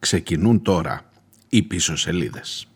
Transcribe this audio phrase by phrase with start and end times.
[0.00, 1.02] Ξεκινούν τώρα
[1.48, 2.66] οι πίσω σελίδες.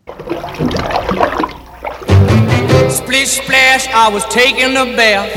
[2.99, 5.29] Splish splash, I was taking a bath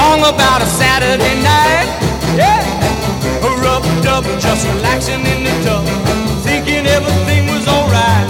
[0.00, 1.88] Long about a Saturday night
[2.40, 5.84] Yeah, a rub dub, just relaxing in the tub
[6.48, 8.26] Thinking everything was alright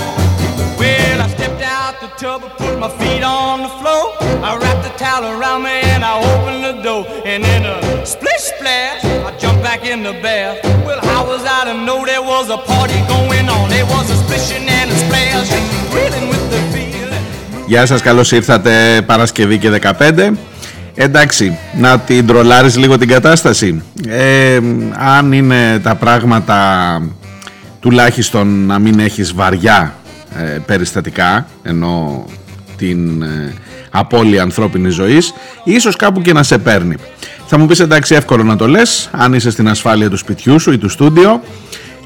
[0.81, 4.05] Well, I stepped out the tub, put my feet on the floor
[4.49, 7.77] I wrapped the towel around me and I opened the door And in a
[8.07, 10.84] splish splash, I jumped back in the bath Well, how
[11.31, 13.65] was I to know there was a party going on.
[13.75, 15.49] There was a splishing and a splash.
[15.91, 17.25] Thrilling with the feeling
[17.67, 20.31] Γεια σας, καλώς ήρθατε Παρασκευή και 15
[20.95, 23.83] Εντάξει, να την τρολάρεις λίγο την κατάσταση.
[24.09, 24.59] Ε,
[24.97, 26.59] Αν είναι τα πράγματα
[27.81, 29.95] τουλάχιστον να μην έχεις βαριά
[30.39, 32.25] ε, περιστατικά Ενώ
[32.77, 33.55] την ε,
[33.91, 36.97] απώλεια ανθρώπινης ζωής Ίσως κάπου και να σε παίρνει
[37.57, 40.73] Θα μου πεις εντάξει εύκολο να το λες Αν είσαι στην ασφάλεια του σπιτιού σου
[40.73, 41.41] ή του στούντιο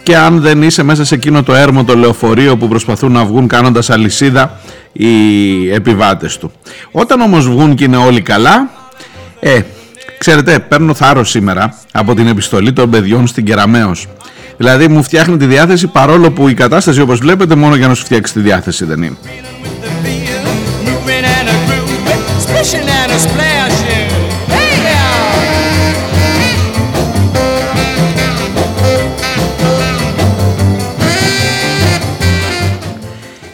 [0.02, 3.46] και αν δεν είσαι μέσα σε εκείνο το έρμο το λεωφορείο που προσπαθούν να βγουν
[3.46, 4.60] κάνοντας αλυσίδα
[4.92, 6.52] οι επιβάτες του.
[6.90, 8.70] Όταν όμως βγουν και είναι όλοι καλά,
[9.40, 9.60] ε,
[10.18, 14.06] ξέρετε παίρνω θάρρος σήμερα από την επιστολή των παιδιών στην Κεραμέως.
[14.56, 18.04] Δηλαδή μου φτιάχνει τη διάθεση παρόλο που η κατάσταση όπως βλέπετε μόνο για να σου
[18.04, 19.16] φτιάξει τη διάθεση δεν είναι.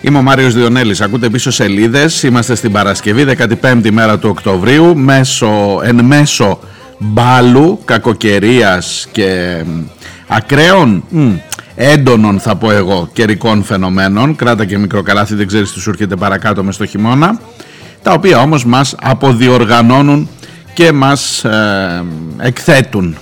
[0.06, 3.24] Είμαι ο Μάριος Διονέλης, ακούτε πίσω σελίδες, είμαστε στην Παρασκευή
[3.60, 4.96] 15η μέρα του Οκτωβρίου.
[4.96, 6.58] Μέσω, εν μέσω
[6.98, 9.62] μπάλου, κακοκαιρίας και
[10.26, 11.32] ακραίων, μ,
[11.74, 16.64] έντονων θα πω εγώ, καιρικών φαινομένων, κράτα και μικροκαλάθι δεν ξέρεις τι σου έρχεται παρακάτω
[16.64, 17.40] μες στο χειμώνα,
[18.02, 20.28] τα οποία όμως μας αποδιοργανώνουν
[20.74, 22.04] και μας ε,
[22.38, 23.16] εκθέτουν.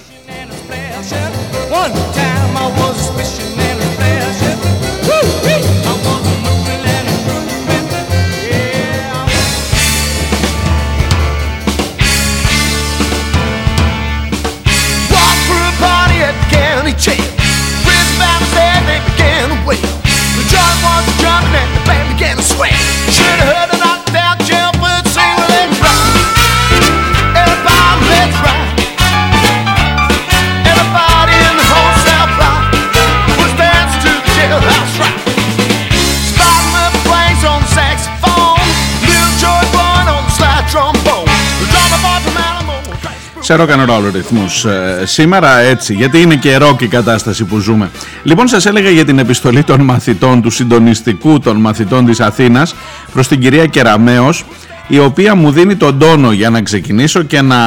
[43.52, 47.58] Σε rock and roll ρυθμούς ε, σήμερα έτσι γιατί είναι και rock η κατάσταση που
[47.58, 47.90] ζούμε.
[48.22, 52.74] Λοιπόν σας έλεγα για την επιστολή των μαθητών του συντονιστικού των μαθητών της Αθήνας
[53.12, 54.44] προς την κυρία Κεραμέως
[54.88, 57.58] η οποία μου δίνει τον τόνο για να ξεκινήσω και να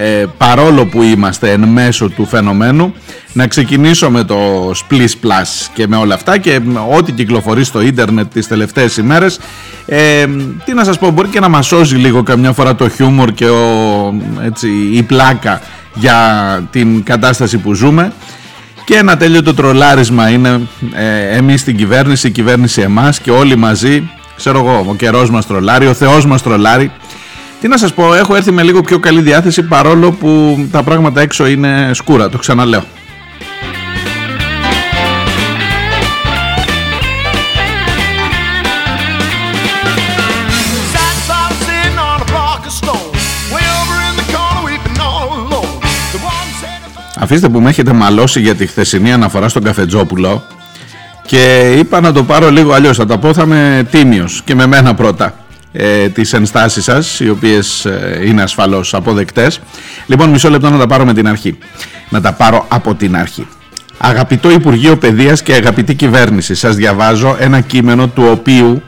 [0.00, 2.94] ε, παρόλο που είμαστε εν μέσω του φαινομένου
[3.32, 6.60] να ξεκινήσω με το Splish Plus και με όλα αυτά και
[6.96, 9.38] ό,τι κυκλοφορεί στο ίντερνετ τις τελευταίες ημέρες.
[9.86, 10.26] Ε,
[10.64, 13.48] τι να σας πω μπορεί και να μας σώζει λίγο καμιά φορά το χιούμορ και
[13.48, 14.14] ο,
[14.44, 15.60] έτσι, η πλάκα
[15.94, 16.18] για
[16.70, 18.12] την κατάσταση που ζούμε.
[18.84, 20.60] Και ένα τέλειο το τρολάρισμα είναι
[20.94, 25.46] ε, εμείς την κυβέρνηση, η κυβέρνηση εμάς και όλοι μαζί ξέρω εγώ ο καιρός μας
[25.46, 26.90] τρολάρει, ο Θεός μας τρολάρει
[27.60, 31.20] τι να σας πω, έχω έρθει με λίγο πιο καλή διάθεση παρόλο που τα πράγματα
[31.20, 32.82] έξω είναι σκούρα, το ξαναλέω.
[47.20, 50.46] Αφήστε που με έχετε μαλώσει για τη χθεσινή αναφορά στον Καφετζόπουλο
[51.26, 54.66] και είπα να το πάρω λίγο αλλιώς, θα τα πω θα είμαι τίμιος και με
[54.66, 55.34] μένα πρώτα
[55.72, 59.60] ε, τις ενστάσεις σας οι οποίες ε, είναι ασφαλώς αποδεκτές.
[60.06, 61.58] Λοιπόν μισό λεπτό να τα πάρω με την αρχή.
[62.08, 63.46] Να τα πάρω από την αρχή.
[63.98, 68.82] Αγαπητό Υπουργείο Παιδείας και αγαπητή κυβέρνηση σας διαβάζω ένα κείμενο του οποίου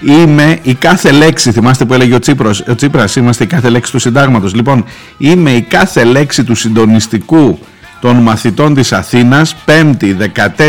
[0.00, 3.92] είμαι η κάθε λέξη θυμάστε που έλεγε ο, Τσίπρος, ο Τσίπρας είμαστε η κάθε λέξη
[3.92, 4.54] του συντάγματος.
[4.54, 4.84] Λοιπόν
[5.18, 7.58] είμαι η κάθε λέξη του συντονιστικού
[8.00, 10.16] των μαθητών της Αθήνας 5η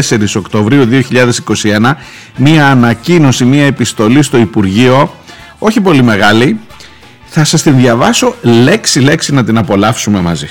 [0.08, 1.94] 14 Οκτωβρίου 2021
[2.38, 5.14] μία ανακοίνωση, μία επιστολή στο Υπουργείο
[5.60, 6.60] όχι πολύ μεγάλη,
[7.26, 10.48] θα σας την διαβάσω λέξη λέξη να την απολαύσουμε μαζί.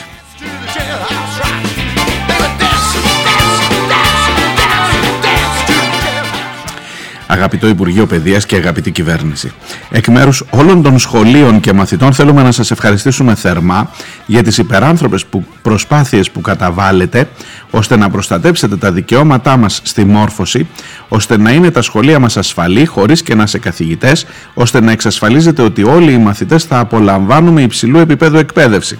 [7.34, 9.52] Αγαπητό Υπουργείο Παιδείας και αγαπητή κυβέρνηση.
[9.90, 13.90] Εκ μέρους όλων των σχολείων και μαθητών θέλουμε να σας ευχαριστήσουμε θερμά
[14.26, 17.28] για τις υπεράνθρωπες που, προσπάθειες που καταβάλλετε
[17.70, 20.68] ώστε να προστατέψετε τα δικαιώματά μας στη μόρφωση,
[21.08, 25.62] ώστε να είναι τα σχολεία μας ασφαλή χωρίς και να σε καθηγητές, ώστε να εξασφαλίζετε
[25.62, 28.98] ότι όλοι οι μαθητές θα απολαμβάνουμε υψηλού επίπεδου εκπαίδευση.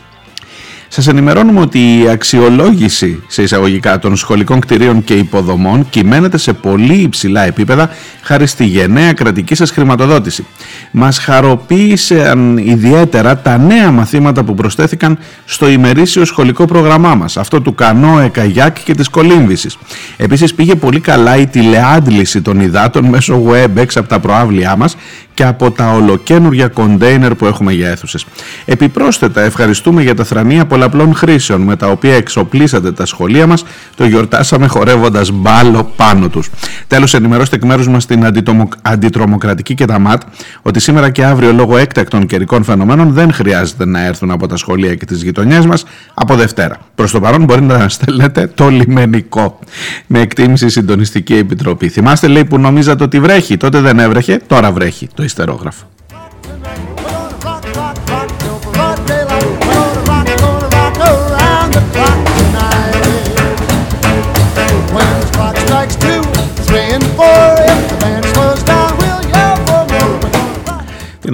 [0.94, 6.94] Σας ενημερώνουμε ότι η αξιολόγηση σε εισαγωγικά των σχολικών κτηρίων και υποδομών κυμαίνεται σε πολύ
[6.94, 7.90] υψηλά επίπεδα
[8.22, 10.46] χάρη στη γενναία κρατική σας χρηματοδότηση.
[10.90, 17.74] Μας χαροποίησαν ιδιαίτερα τα νέα μαθήματα που προσθέθηκαν στο ημερήσιο σχολικό πρόγραμμά μας, αυτό του
[17.74, 19.78] Κανό, Εκαγιάκ και της Κολύμβησης.
[20.16, 24.96] Επίσης πήγε πολύ καλά η τηλεάντληση των υδάτων μέσω WebEx από τα προάβλια μας
[25.34, 28.26] και από τα ολοκένουργια κοντέινερ που έχουμε για αίθουσες.
[28.64, 33.64] Επιπρόσθετα, ευχαριστούμε για τα θρανία πολλαπλών χρήσεων με τα οποία εξοπλίσατε τα σχολεία μας,
[33.94, 36.50] το γιορτάσαμε χορεύοντας μπάλο πάνω τους.
[36.86, 38.24] Τέλος, ενημερώστε εκ μέρους μας την
[38.82, 40.22] αντιτρομοκρατική και τα ΜΑΤ
[40.62, 44.94] ότι σήμερα και αύριο λόγω έκτακτων καιρικών φαινομένων δεν χρειάζεται να έρθουν από τα σχολεία
[44.94, 45.84] και τις γειτονιές μας
[46.14, 46.78] από Δευτέρα.
[46.94, 49.58] Προς το παρόν μπορεί να στέλνετε το λιμενικό.
[50.06, 51.88] Με εκτίμηση συντονιστική επιτροπή.
[51.88, 55.93] Θυμάστε, λέει, που νομίζατε ότι βρέχει, τότε δεν έβρεχε, τώρα βρέχει το ιστερόγραφο.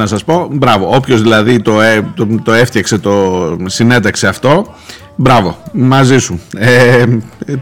[0.00, 4.74] Να σας πω, μπράβο, όποιος δηλαδή το, ε, το, το έφτιαξε, το συνέταξε αυτό,
[5.16, 6.40] μπράβο, μαζί σου.
[6.56, 7.04] Ε,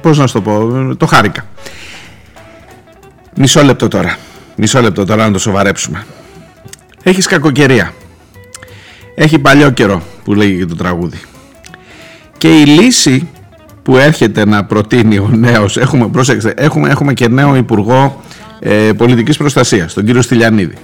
[0.00, 1.46] πώς να σου το πω, το χάρηκα.
[3.36, 4.16] Μισό λεπτό τώρα,
[4.56, 6.04] μισό λεπτό τώρα να το σοβαρέψουμε.
[7.02, 7.92] Έχεις κακοκαιρία.
[9.14, 11.20] Έχει παλιό καιρό που λέγει και το τραγούδι.
[12.38, 13.28] Και η λύση
[13.82, 18.22] που έρχεται να προτείνει ο νέος, έχουμε, πρόσεξε, έχουμε, έχουμε και νέο Υπουργό
[18.58, 20.74] ε, Πολιτικής Προστασίας, τον κύριο Στυλιανίδη.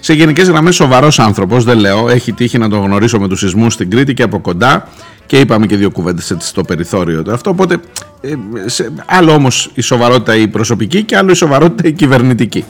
[0.00, 3.72] Σε γενικές γραμμές σοβαρός άνθρωπος, δεν λέω, έχει τύχει να τον γνωρίσω με τους σεισμούς
[3.72, 4.88] στην Κρήτη και από κοντά
[5.26, 7.76] και είπαμε και δύο κουβέντες έτσι στο περιθώριο του αυτό, οπότε
[8.20, 8.34] ε,
[8.66, 12.64] σε, άλλο όμως η σοβαρότητα η προσωπική και άλλο η σοβαρότητα η κυβερνητική.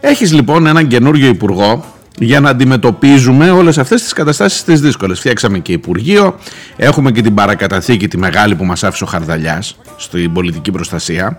[0.00, 1.84] Έχεις λοιπόν έναν καινούριο υπουργό
[2.18, 5.18] για να αντιμετωπίζουμε όλες αυτές τις καταστάσεις τις δύσκολες.
[5.18, 6.38] Φτιάξαμε και Υπουργείο,
[6.76, 11.38] έχουμε και την παρακαταθήκη τη μεγάλη που μας άφησε ο Χαρδαλιάς στην πολιτική προστασία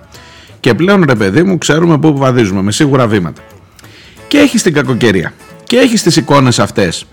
[0.60, 3.42] και πλέον ρε παιδί μου ξέρουμε πού βαδίζουμε με σίγουρα βήματα.
[4.34, 5.34] Και έχεις την κακοκαιρία
[5.64, 7.06] και έχεις τις εικόνες αυτές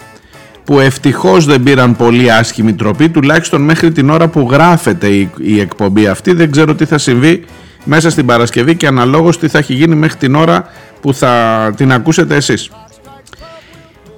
[0.65, 5.61] που ευτυχώς δεν πήραν πολύ άσχημη τροπή τουλάχιστον μέχρι την ώρα που γράφεται η, η
[5.61, 7.45] εκπομπή αυτή δεν ξέρω τι θα συμβεί
[7.85, 10.69] μέσα στην Παρασκευή και αναλόγως τι θα έχει γίνει μέχρι την ώρα
[11.01, 12.71] που θα την ακούσετε εσείς.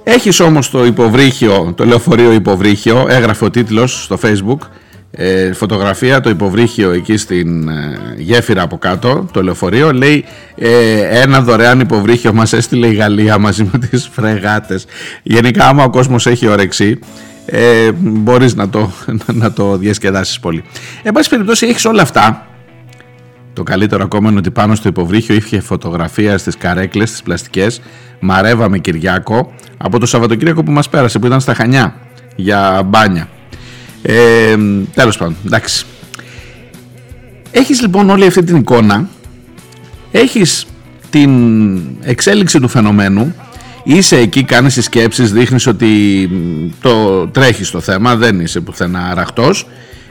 [0.03, 4.67] Έχεις όμως το υποβρύχιο, το λεωφορείο υποβρύχιο, έγραφε ο τίτλος στο facebook,
[5.15, 10.25] ε, φωτογραφία το υποβρύχιο εκεί στην ε, γέφυρα από κάτω, το λεωφορείο, λέει
[10.55, 14.85] ε, ένα δωρεάν υποβρύχιο μας έστειλε η Γαλλία μαζί με τις φρεγάτες.
[15.23, 16.99] Γενικά άμα ο κόσμος έχει ορεξή,
[17.45, 18.91] ε, μπορείς να το,
[19.41, 20.63] να το διασκεδάσεις πολύ.
[21.03, 22.47] Εν πάση περιπτώσει έχεις όλα αυτά
[23.53, 27.81] το καλύτερο ακόμα είναι ότι πάνω στο υποβρύχιο είχε φωτογραφία στις καρέκλες, στις πλαστικές
[28.19, 31.95] Μαρέβα με Κυριάκο από το Σαββατοκύριακο που μας πέρασε που ήταν στα Χανιά
[32.35, 33.27] για μπάνια.
[34.05, 34.55] Ε,
[34.93, 35.85] τέλος πάντων, εντάξει.
[37.51, 39.09] Έχεις λοιπόν όλη αυτή την εικόνα,
[40.11, 40.65] έχεις
[41.09, 41.31] την
[42.01, 43.35] εξέλιξη του φαινομένου,
[43.83, 46.29] είσαι εκεί, κάνεις τις σκέψεις, δείχνεις ότι
[46.81, 49.67] το τρέχεις το θέμα, δεν είσαι πουθενά αραχτός,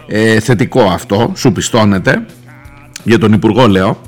[0.07, 2.27] ε, θετικό αυτό, σου πιστώνεται
[3.05, 4.01] για τον Υπουργό λέω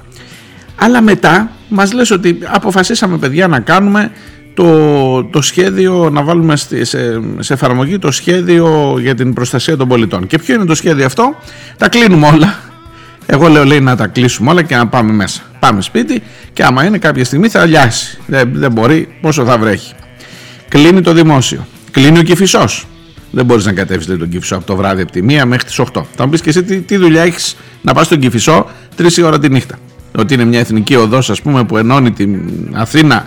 [0.77, 4.11] αλλά μετά μας λες ότι αποφασίσαμε παιδιά να κάνουμε
[4.55, 6.85] το, το σχέδιο, να βάλουμε σε,
[7.39, 10.27] σε εφαρμογή το σχέδιο για την προστασία των πολιτών.
[10.27, 11.37] Και ποιο είναι το σχέδιο αυτό,
[11.79, 12.59] τα κλείνουμε όλα.
[13.27, 15.43] Εγώ λέω λέει να τα κλείσουμε όλα και να πάμε μέσα.
[15.59, 16.23] Πάμε σπίτι
[16.53, 18.19] και άμα είναι κάποια στιγμή θα λιάσει.
[18.27, 19.95] Δεν, δεν μπορεί, πόσο θα βρέχει.
[20.69, 21.67] Κλείνει το δημόσιο.
[21.91, 22.87] Κλείνει ο κυφισός.
[23.35, 26.03] Δεν μπορείς να κατέβεις τον Κυφισό από το βράδυ από τη μία μέχρι τις 8.
[26.15, 28.67] Θα μου πεις και εσύ τι, τι δουλειά έχεις να πας στον Κυφισό
[28.99, 29.79] 3 ώρα τη νύχτα;
[30.19, 32.41] Ότι είναι μια εθνική οδός, ας πούμε, που ενώνει την
[32.73, 33.27] Αθήνα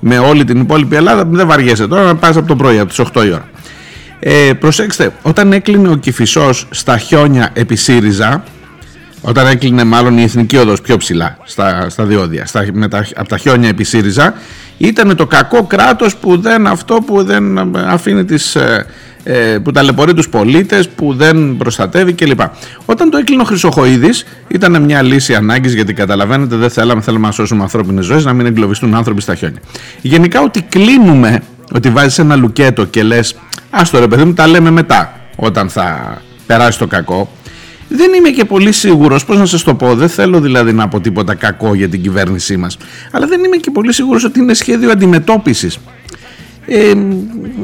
[0.00, 1.24] με όλη την υπόλοιπη Ελλάδα.
[1.24, 3.48] Δεν βαριέσαι τώρα να πας από το πρωί, από τις 8 η ώρα.
[4.20, 8.44] Ε, προσέξτε, όταν έκλεινε ο Κυφισό στα χιόνια επί ΣΥΡΙΖΑ,
[9.20, 13.28] όταν έκλεινε μάλλον η εθνική οδός πιο ψηλά στα, στα διόδια, στα, με τα, από
[13.28, 14.34] τα χιόνια επί ΣΥΡΙΖΑ,
[14.78, 18.86] ήταν το κακό κράτος που δεν αυτό που δεν αφήνει τις, ε,
[19.17, 19.17] ε,
[19.62, 22.40] που ταλαιπωρεί τους πολίτες, που δεν προστατεύει κλπ.
[22.84, 27.32] Όταν το έκλεινε ο Χρυσοχοίδης ήταν μια λύση ανάγκης γιατί καταλαβαίνετε δεν θέλαμε, θέλαμε να
[27.32, 29.60] σώσουμε ανθρώπινες ζωές, να μην εγκλωβιστούν άνθρωποι στα χιόνια.
[30.00, 31.42] Γενικά ότι κλείνουμε,
[31.72, 33.36] ότι βάζεις ένα λουκέτο και λες
[33.70, 37.32] άστο ρε παιδί μου τα λέμε μετά όταν θα περάσει το κακό
[37.88, 41.00] δεν είμαι και πολύ σίγουρος, πώς να σας το πω, δεν θέλω δηλαδή να πω
[41.00, 42.76] τίποτα κακό για την κυβέρνησή μας,
[43.10, 45.78] αλλά δεν είμαι και πολύ σίγουρος ότι είναι σχέδιο αντιμετώπισης
[46.70, 46.92] ε,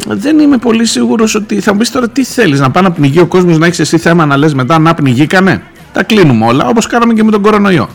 [0.08, 3.20] δεν είμαι πολύ σίγουρος ότι θα μου πεις τώρα τι θέλεις να πάει να πνιγεί
[3.20, 6.87] ο κόσμος να έχεις εσύ θέμα να λες μετά να πνιγήκανε τα κλείνουμε όλα όπως
[6.87, 7.88] κάναμε και με τον κορονοϊό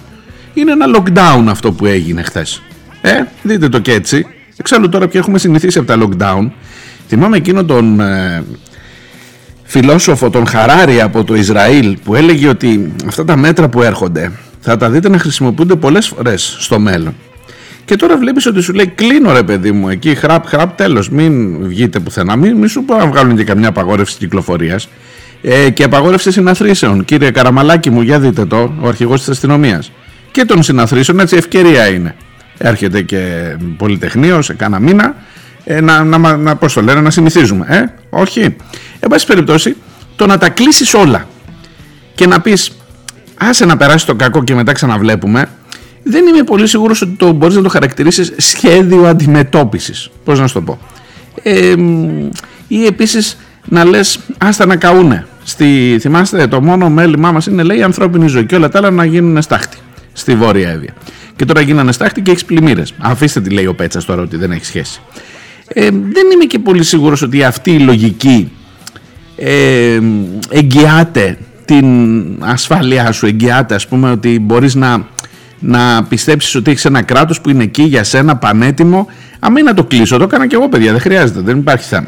[0.54, 2.62] είναι ένα lockdown αυτό που έγινε χθες.
[3.02, 3.12] ε,
[3.42, 4.26] δείτε το και έτσι
[4.58, 6.50] εξάλλου τώρα πια έχουμε συνηθίσει από τα lockdown
[7.08, 8.44] θυμάμαι εκείνο τον ε,
[9.64, 14.78] φιλόσοφο τον Χαράρη από το Ισραήλ που έλεγε ότι αυτά τα μέτρα που έρχονται θα
[14.78, 17.16] τα δείτε να χρησιμοποιούνται πολλές φορές στο μέλλον.
[17.90, 21.64] Και τώρα βλέπεις ότι σου λέει κλείνω ρε παιδί μου εκεί χραπ χραπ τέλος μην
[21.68, 24.90] βγείτε πουθενά μην, μην σου πω να βγάλουν και καμιά απαγόρευση κυκλοφορίας
[25.42, 29.92] ε, και απαγόρευση συναθρήσεων κύριε Καραμαλάκη μου για δείτε το ο αρχηγός της αστυνομίας
[30.32, 32.16] και των συναθρήσεων έτσι ευκαιρία είναι
[32.58, 35.16] έρχεται και πολυτεχνείος σε κάνα μήνα
[35.64, 37.66] ε, να, να, να, πώς το λένε, να συνηθίζουμε.
[37.70, 38.42] Ε, όχι.
[39.00, 39.76] Εν πάση περιπτώσει,
[40.16, 41.28] το να τα κλείσεις όλα
[42.16, 42.72] και να πεις
[43.38, 45.50] άσε να περάσει το κακό και μετά ξαναβλέπουμε,
[46.10, 50.10] δεν είμαι πολύ σίγουρος ότι το μπορείς να το χαρακτηρίσεις σχέδιο αντιμετώπισης.
[50.24, 50.80] Πώς να σου το πω.
[51.44, 51.76] Ε,
[52.68, 55.28] ή επίσης να λες άστα να καούνε.
[55.44, 58.92] Στη, θυμάστε το μόνο μέλημά μας είναι λέει η ανθρώπινη ζωή και όλα τα άλλα
[58.92, 59.78] να γίνουν στάχτη
[60.14, 60.94] στη Βόρεια Εύβοια.
[61.36, 62.94] Και τώρα γίνανε στάχτη και έχεις πλημμύρες.
[62.98, 65.02] Αφήστε τη λέει ο Πέτσας τώρα ότι δεν έχει σχέση.
[65.68, 68.52] Ε, δεν είμαι και πολύ σίγουρος ότι αυτή η λογική
[69.36, 70.00] ε,
[70.50, 71.86] εγγυάται την
[72.40, 75.08] ασφάλειά σου, εγγυάται ας πούμε ότι μπορείς να,
[75.60, 79.08] να πιστέψεις ότι έχεις ένα κράτος που είναι εκεί για σένα πανέτοιμο.
[79.40, 82.08] Αμή να το κλείσω, το έκανα και εγώ παιδιά, δεν χρειάζεται, δεν υπάρχει θέμα.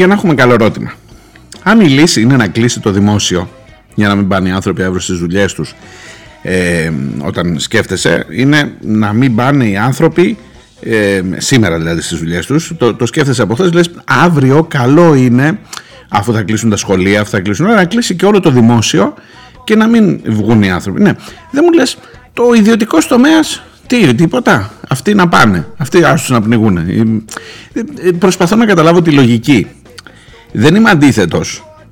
[0.00, 0.92] Για να έχουμε καλό ερώτημα.
[1.62, 3.50] Αν η λύση είναι να κλείσει το δημόσιο
[3.94, 5.74] για να μην πάνε οι άνθρωποι αύριο στις δουλειές τους,
[6.42, 10.38] ε, όταν σκέφτεσαι, είναι να μην πάνε οι άνθρωποι
[10.80, 12.72] ε, σήμερα δηλαδή στις δουλειές τους.
[12.78, 15.58] Το, το σκέφτεσαι από χθες, λες αύριο καλό είναι,
[16.08, 19.14] αφού θα κλείσουν τα σχολεία, αφού θα κλείσουν όλα, να κλείσει και όλο το δημόσιο
[19.64, 21.02] και να μην βγουν οι άνθρωποι.
[21.02, 21.12] Ναι,
[21.50, 21.98] δεν μου λες,
[22.32, 24.70] το ιδιωτικό τομέας τι, τίποτα.
[24.88, 25.66] Αυτοί να πάνε.
[25.76, 26.76] Αυτοί άσου να πνιγούν.
[26.76, 26.82] Ε,
[27.72, 29.66] ε, προσπαθώ να καταλάβω τη λογική
[30.52, 31.40] δεν είμαι αντίθετο.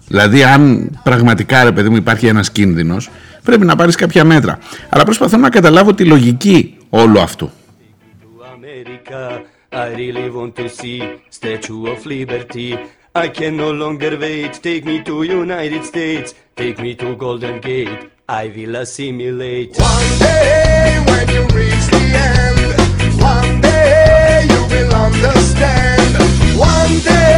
[0.09, 2.97] Δηλαδή, αν πραγματικά ρε παιδί μου υπάρχει ένα κίνδυνο,
[3.45, 4.59] πρέπει να πάρει κάποια μέτρα.
[4.89, 7.51] Αλλά προσπαθώ να καταλάβω τη λογική όλου αυτού.
[9.71, 10.99] I really want to see
[11.39, 12.71] Statue of Liberty.
[13.15, 14.53] I can no longer wait.
[14.69, 16.35] Take me to United States.
[16.57, 18.01] Take me to Golden Gate.
[18.29, 19.73] I will assimilate.
[19.79, 22.69] One day when you reach the end,
[23.35, 26.13] one day you will understand.
[26.57, 27.29] One day.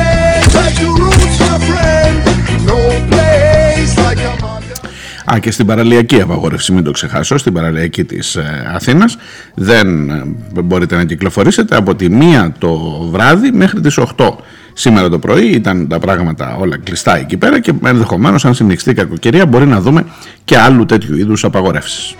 [5.35, 9.17] Α, και στην παραλιακή απαγόρευση, μην το ξεχάσω, στην παραλιακή της ε, Αθήνας
[9.55, 10.25] δεν ε,
[10.63, 12.79] μπορείτε να κυκλοφορήσετε από τη μία το
[13.11, 14.31] βράδυ μέχρι τις 8.
[14.73, 18.95] Σήμερα το πρωί ήταν τα πράγματα όλα κλειστά εκεί πέρα και ενδεχομένως αν συνεχιστεί η
[18.95, 20.05] κακοκαιρία μπορεί να δούμε
[20.45, 22.15] και άλλου τέτοιου είδους απαγορεύσεις.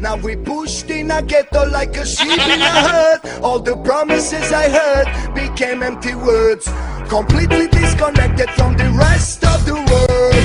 [0.00, 3.20] Now we pushed in a ghetto like a sheep in a herd.
[3.42, 6.64] All the promises I heard became empty words.
[7.08, 10.36] Completely disconnected from the rest of the world.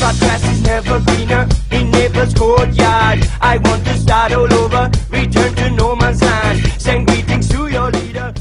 [0.00, 1.44] But grass is never greener
[1.76, 3.18] in neighbor's courtyard.
[3.40, 6.56] I want to start all over, return to no man's land.
[6.84, 8.32] Send greetings to your leader.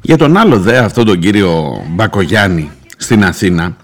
[0.00, 3.76] Για τον άλλο δε, αυτόν τον κύριο Μπακογιάννη στην Αθήνα,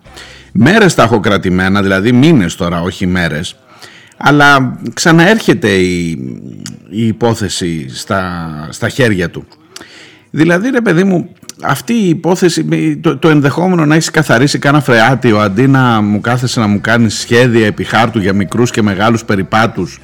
[0.52, 3.56] μέρες τα έχω κρατημένα, δηλαδή μήνες τώρα, όχι μέρες,
[4.18, 6.10] αλλά ξαναέρχεται η,
[6.90, 9.46] η υπόθεση στα, στα χέρια του.
[10.30, 11.28] Δηλαδή ρε παιδί μου
[11.62, 16.60] αυτή η υπόθεση, το, το ενδεχόμενο να έχεις καθαρίσει κάνα φρεάτιο αντί να μου κάθεσαι
[16.60, 20.00] να μου κάνεις σχέδια επί χάρτου για μικρούς και μεγάλους περιπάτους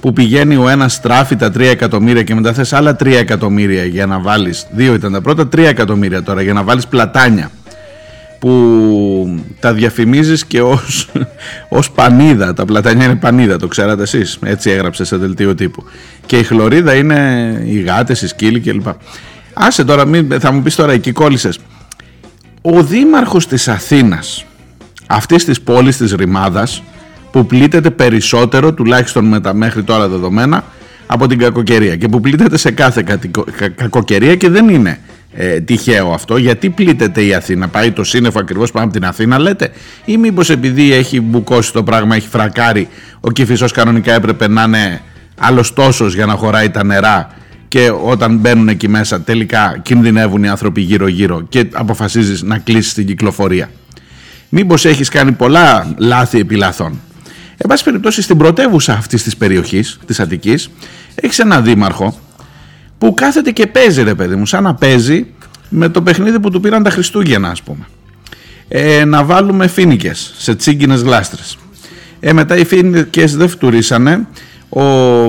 [0.00, 4.06] που πηγαίνει ο ένας στράφει τα 3 εκατομμύρια και μετά θες άλλα 3 εκατομμύρια για
[4.06, 7.50] να βάλεις, δύο ήταν τα πρώτα, 3 εκατομμύρια τώρα για να βάλεις πλατάνια
[8.40, 11.08] που τα διαφημίζεις και ως,
[11.78, 12.54] ως πανίδα.
[12.54, 14.38] Τα πλατανιά είναι πανίδα το ξέρατε εσείς.
[14.42, 15.84] Έτσι έγραψε σε δελτίο τύπου.
[16.26, 17.18] Και η χλωρίδα είναι
[17.64, 18.86] οι γάτες, οι σκύλοι κλπ.
[19.52, 21.58] Άσε τώρα μην, θα μου πεις τώρα εκεί κόλλησες.
[22.62, 24.44] Ο δήμαρχος της Αθήνας
[25.06, 26.82] αυτής της πόλης της Ρημάδας
[27.30, 30.64] που πλήττεται περισσότερο τουλάχιστον με τα μέχρι τώρα δεδομένα
[31.06, 33.04] από την κακοκαιρία και που πλήττεται σε κάθε
[33.74, 34.98] κακοκαιρία και δεν είναι
[35.32, 36.36] ε, τυχαίο αυτό.
[36.36, 39.70] Γιατί πλήττεται η Αθήνα, πάει το σύννεφο ακριβώς πάνω από την Αθήνα, λέτε,
[40.04, 42.88] ή μήπως επειδή έχει μπουκώσει το πράγμα, έχει φρακάρει,
[43.20, 45.00] ο κυφισός κανονικά έπρεπε να είναι
[45.38, 47.34] άλλος τόσος για να χωράει τα νερά
[47.68, 53.06] και όταν μπαίνουν εκεί μέσα τελικά κινδυνεύουν οι άνθρωποι γύρω-γύρω και αποφασίζεις να κλείσεις την
[53.06, 53.70] κυκλοφορία.
[54.48, 57.00] Μήπως έχεις κάνει πολλά λάθη επί λαθών;
[57.56, 60.70] Εν πάση περιπτώσει, στην πρωτεύουσα αυτής της περιοχής, της Αττικής,
[61.14, 62.18] έχεις ένα δήμαρχο
[63.00, 65.26] που κάθεται και παίζει ρε παιδί μου, σαν να παίζει
[65.68, 67.86] με το παιχνίδι που του πήραν τα Χριστούγεννα ας πούμε.
[68.68, 71.58] Ε, να βάλουμε φίνικες σε τσίγκινες γλάστρες.
[72.20, 74.26] Ε, μετά οι φίνικες δεν φτουρίσανε.
[74.68, 75.26] Ο ε,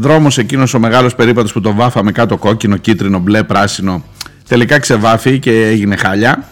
[0.00, 4.04] δρόμος εκείνος ο μεγάλος περίπατος που το βάφαμε κάτω κόκκινο, κίτρινο, μπλε, πράσινο
[4.48, 6.48] τελικά ξεβάφει και έγινε χάλια.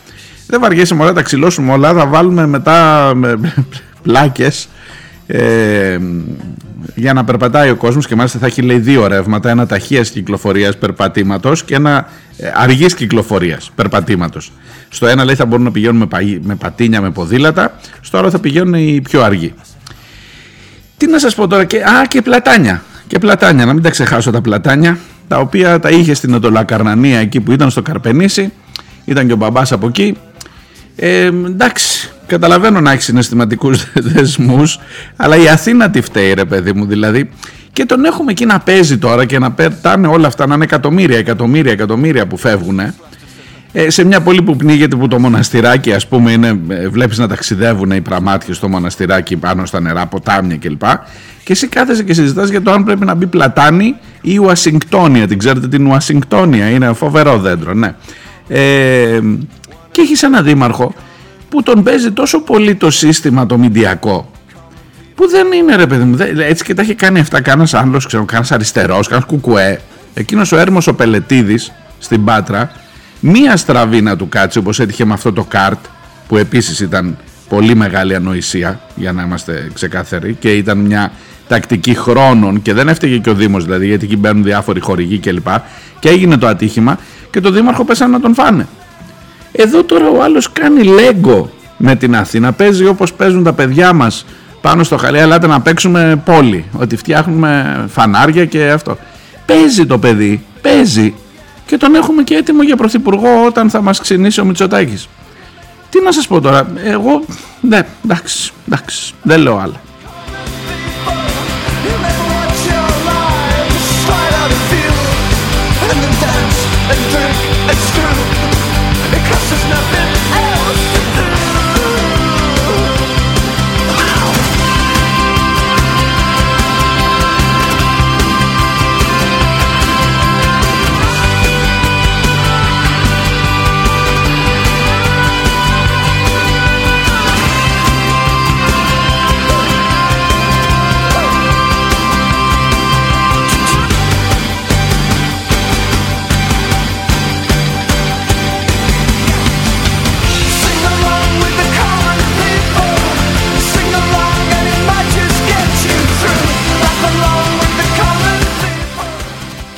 [0.46, 3.10] Δεν βαριέσαι όλα, τα ξυλώσουμε όλα, θα βάλουμε μετά
[4.02, 4.68] πλάκες
[5.26, 5.98] ε,
[6.94, 10.76] για να περπατάει ο κόσμος και μάλιστα θα έχει λέει δύο ρεύματα, ένα ταχείας κυκλοφορίας
[10.76, 14.52] περπατήματος και ένα ε, αργής κυκλοφορίας περπατήματος.
[14.88, 16.08] Στο ένα λέει θα μπορούν να πηγαίνουν
[16.42, 19.54] με, πατίνια, με ποδήλατα, στο άλλο θα πηγαίνουν οι πιο αργοί.
[20.96, 22.82] Τι να σας πω τώρα, και, α, και πλατάνια.
[23.06, 24.98] Και πλατάνια, να μην τα ξεχάσω τα πλατάνια,
[25.28, 28.52] τα οποία τα είχε στην Οτολακαρνανία εκεί που ήταν στο Καρπενήσι,
[29.04, 30.16] ήταν και ο μπαμπάς από εκεί.
[30.96, 33.84] Ε, εντάξει, καταλαβαίνω να έχεις συναισθηματικούς
[34.14, 34.78] δεσμούς,
[35.16, 37.30] αλλά η Αθήνα τι φταίει, ρε παιδί μου, δηλαδή.
[37.72, 41.18] Και τον έχουμε εκεί να παίζει τώρα και να πετάνε όλα αυτά, να είναι εκατομμύρια,
[41.18, 42.80] εκατομμύρια, εκατομμύρια που φεύγουν.
[43.72, 47.28] Ε, σε μια πόλη που πνίγεται που το μοναστηράκι ας πούμε είναι, ε, βλέπεις να
[47.28, 50.82] ταξιδεύουν οι πραμάτια στο μοναστηράκι πάνω στα νερά, ποτάμια κλπ.
[51.44, 55.26] Και εσύ κάθεσαι και συζητάς για το αν πρέπει να μπει πλατάνη ή Ουασιγκτόνια.
[55.26, 57.94] Την ξέρετε την Ουασιγκτόνια, είναι φοβερό δέντρο, ναι.
[58.48, 59.20] Ε,
[59.90, 60.94] και έχεις ένα δήμαρχο
[61.52, 64.30] που τον παίζει τόσο πολύ το σύστημα το μηντιακό
[65.14, 68.24] που δεν είναι ρε παιδί μου, έτσι και τα έχει κάνει αυτά κανένας άλλος, ξέρω,
[68.24, 69.80] κανένας αριστερός, κανένας κουκουέ.
[70.14, 72.72] Εκείνος ο Έρμος ο Πελετίδης στην Πάτρα,
[73.20, 75.78] μία στραβή να του κάτσει όπως έτυχε με αυτό το καρτ
[76.28, 77.16] που επίσης ήταν
[77.48, 81.12] πολύ μεγάλη ανοησία για να είμαστε ξεκάθαροι και ήταν μια
[81.48, 85.44] τακτική χρόνων και δεν έφταιγε και ο Δήμος δηλαδή γιατί εκεί μπαίνουν διάφοροι χορηγοί κλπ.
[85.44, 85.60] Και,
[85.98, 86.98] και έγινε το ατύχημα
[87.30, 88.66] και το Δήμαρχο πέσανε να τον φάνε.
[89.52, 92.52] Εδώ τώρα ο άλλος κάνει λέγκο με την Αθήνα.
[92.52, 94.24] Παίζει όπως παίζουν τα παιδιά μας
[94.60, 95.18] πάνω στο χαλί.
[95.18, 96.64] Ελάτε να παίξουμε πόλη.
[96.78, 98.98] Ότι φτιάχνουμε φανάρια και αυτό.
[99.46, 100.44] Παίζει το παιδί.
[100.62, 101.14] Παίζει.
[101.66, 105.08] Και τον έχουμε και έτοιμο για πρωθυπουργό όταν θα μας ξυνήσει ο Μητσοτάκης.
[105.90, 106.72] Τι να σας πω τώρα.
[106.84, 107.24] Εγώ,
[107.60, 109.80] ναι, εντάξει, εντάξει, δεν λέω άλλα.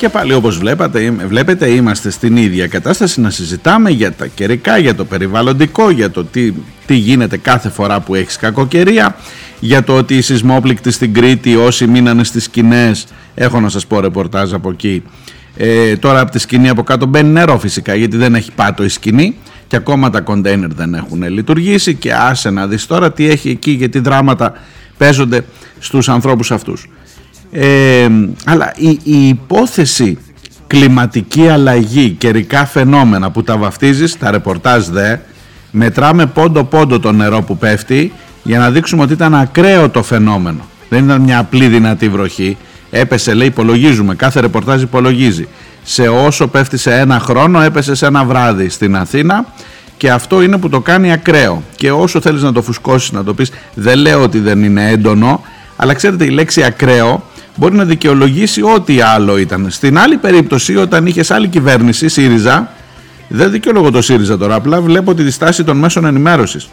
[0.05, 4.95] Και πάλι όπως βλέπετε, βλέπετε είμαστε στην ίδια κατάσταση να συζητάμε για τα καιρικά, για
[4.95, 6.53] το περιβαλλοντικό, για το τι,
[6.85, 9.15] τι γίνεται κάθε φορά που έχεις κακοκαιρία,
[9.59, 13.99] για το ότι οι σεισμόπληκτοι στην Κρήτη όσοι μείνανε στις σκηνές, έχω να σας πω
[13.99, 15.03] ρεπορτάζ από εκεί,
[15.57, 18.89] ε, τώρα από τη σκηνή από κάτω μπαίνει νερό φυσικά γιατί δεν έχει πάτο η
[18.89, 19.35] σκηνή
[19.67, 23.71] και ακόμα τα κοντέινερ δεν έχουν λειτουργήσει και άσε να δεις τώρα τι έχει εκεί
[23.71, 24.53] γιατί δράματα
[24.97, 25.45] παίζονται
[25.79, 26.89] στους ανθρώπους αυτούς.
[27.57, 28.07] Ε,
[28.45, 30.17] αλλά η, η υπόθεση
[30.67, 35.15] κλιματική αλλαγή, καιρικά φαινόμενα που τα βαφτίζεις, τα ρεπορτάζ δε,
[35.71, 38.11] μετράμε πόντο πόντο το νερό που πέφτει
[38.43, 40.59] για να δείξουμε ότι ήταν ακραίο το φαινόμενο.
[40.89, 42.57] Δεν ήταν μια απλή δυνατή βροχή.
[42.91, 44.15] Έπεσε, λέει, υπολογίζουμε.
[44.15, 45.47] Κάθε ρεπορτάζ υπολογίζει.
[45.83, 49.45] Σε όσο πέφτει σε ένα χρόνο, έπεσε σε ένα βράδυ στην Αθήνα
[49.97, 51.63] και αυτό είναι που το κάνει ακραίο.
[51.75, 55.41] Και όσο θέλεις να το φουσκώσεις, να το πεις, δεν λέω ότι δεν είναι έντονο,
[55.75, 57.23] αλλά ξέρετε η λέξη ακραίο
[57.55, 59.67] μπορεί να δικαιολογήσει ό,τι άλλο ήταν.
[59.69, 62.71] Στην άλλη περίπτωση, όταν είχες άλλη κυβέρνηση, ΣΥΡΙΖΑ,
[63.27, 66.69] δεν δικαιολογώ το ΣΥΡΙΖΑ τώρα, απλά βλέπω τη διστάση των μέσων ενημέρωσης.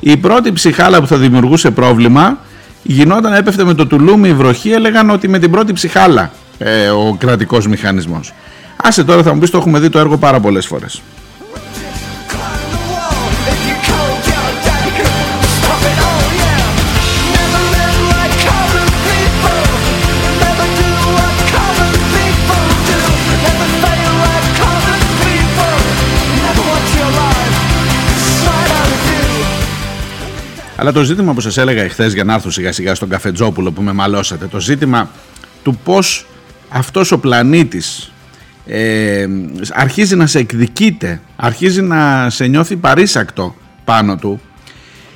[0.00, 2.38] Η πρώτη ψυχάλα που θα δημιουργούσε πρόβλημα
[2.82, 7.16] γινόταν, έπεφτε με το τουλούμι η βροχή, έλεγαν ότι με την πρώτη ψυχάλα ε, ο
[7.18, 8.32] κρατικός μηχανισμός.
[8.76, 11.02] Άσε τώρα θα μου πεις το έχουμε δει το έργο πάρα πολλές φορές.
[30.84, 33.82] Αλλά το ζήτημα που σας έλεγα εχθές για να έρθω σιγά σιγά στον καφετζόπουλο που
[33.82, 35.10] με μαλώσατε, το ζήτημα
[35.62, 36.26] του πώς
[36.68, 38.12] αυτός ο πλανήτης
[38.66, 39.26] ε,
[39.72, 44.40] αρχίζει να σε εκδικείται, αρχίζει να σε νιώθει παρήσακτο πάνω του,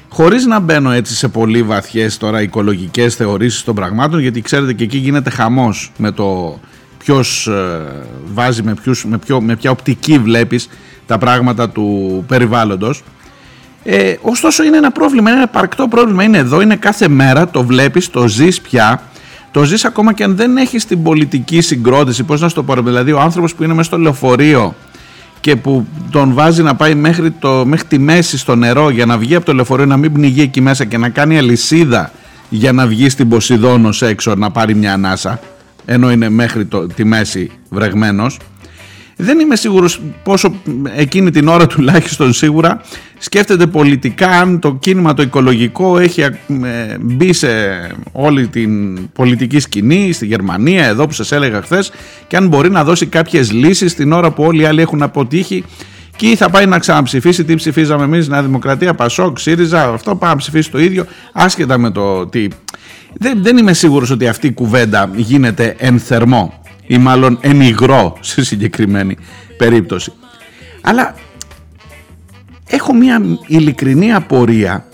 [0.08, 4.84] χωρίς να μπαίνω έτσι σε πολύ βαθιές τώρα οικολογικές θεωρήσεις των πραγμάτων, γιατί ξέρετε και
[4.84, 6.60] εκεί γίνεται χαμός με το
[6.98, 7.84] ποιος ε,
[8.32, 10.68] βάζει με, ποιους, με, ποιο, με ποια οπτική βλέπεις
[11.06, 13.02] τα πράγματα του περιβάλλοντος
[13.90, 16.22] ε, ωστόσο είναι ένα πρόβλημα, είναι ένα παρκτό πρόβλημα.
[16.22, 19.02] Είναι εδώ, είναι κάθε μέρα, το βλέπεις, το ζεις πια.
[19.50, 22.74] Το ζεις ακόμα και αν δεν έχεις την πολιτική συγκρότηση πώς να σου το πω
[22.74, 24.74] δηλαδή ο άνθρωπος που είναι μέσα στο λεωφορείο
[25.40, 29.18] και που τον βάζει να πάει μέχρι, το, μέχρι τη μέση στο νερό για να
[29.18, 32.12] βγει από το λεωφορείο να μην πνιγεί εκεί μέσα και να κάνει αλυσίδα
[32.48, 35.40] για να βγει στην Ποσειδόνος έξω να πάρει μια ανάσα
[35.84, 38.38] ενώ είναι μέχρι το, τη μέση βρεγμένος
[39.20, 40.54] δεν είμαι σίγουρος πόσο
[40.96, 42.80] εκείνη την ώρα τουλάχιστον σίγουρα.
[43.18, 46.32] Σκέφτεται πολιτικά αν το κίνημα το οικολογικό έχει ε,
[47.00, 47.48] μπει σε
[48.12, 51.92] όλη την πολιτική σκηνή στη Γερμανία εδώ που σας έλεγα χθες
[52.26, 55.64] και αν μπορεί να δώσει κάποιες λύσεις την ώρα που όλοι οι άλλοι έχουν αποτύχει.
[56.16, 60.36] Και θα πάει να ξαναψηφίσει τι ψηφίζαμε εμείς Νέα Δημοκρατία, Πασόκ, ΣΥΡΙΖΑ αυτό πάει να
[60.36, 62.46] ψηφίσει το ίδιο άσχετα με το τι.
[63.12, 68.16] Δεν, δεν είμαι σίγουρος ότι αυτή η κουβέντα γίνεται εν θερμό ή μάλλον εν υγρό
[68.20, 69.16] σε συγκεκριμένη
[69.56, 70.12] περίπτωση.
[70.80, 71.14] Αλλά
[72.66, 74.88] έχω μια ειλικρινή απορία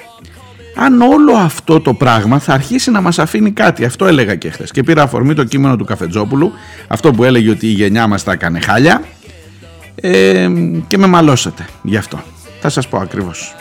[0.74, 3.84] αν όλο αυτό το πράγμα θα αρχίσει να μας αφήνει κάτι.
[3.84, 4.70] Αυτό έλεγα και χθες.
[4.70, 6.52] Και πήρα αφορμή το κείμενο του Καφετζόπουλου,
[6.88, 9.02] αυτό που έλεγε ότι η γενιά μας τα έκανε χάλια
[9.94, 10.48] ε,
[10.86, 12.22] και με μαλώσατε γι' αυτό.
[12.60, 13.54] Θα σας πω ακριβώς.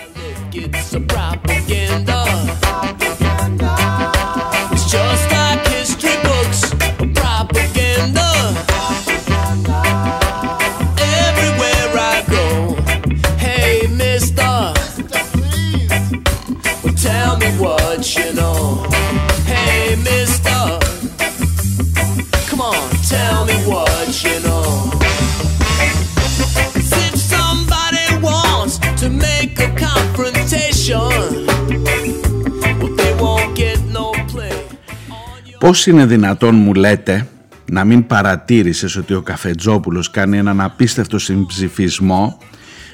[35.63, 37.28] Πώς είναι δυνατόν μου λέτε
[37.65, 42.38] να μην παρατήρησες ότι ο Καφετζόπουλος κάνει έναν απίστευτο συμψηφισμό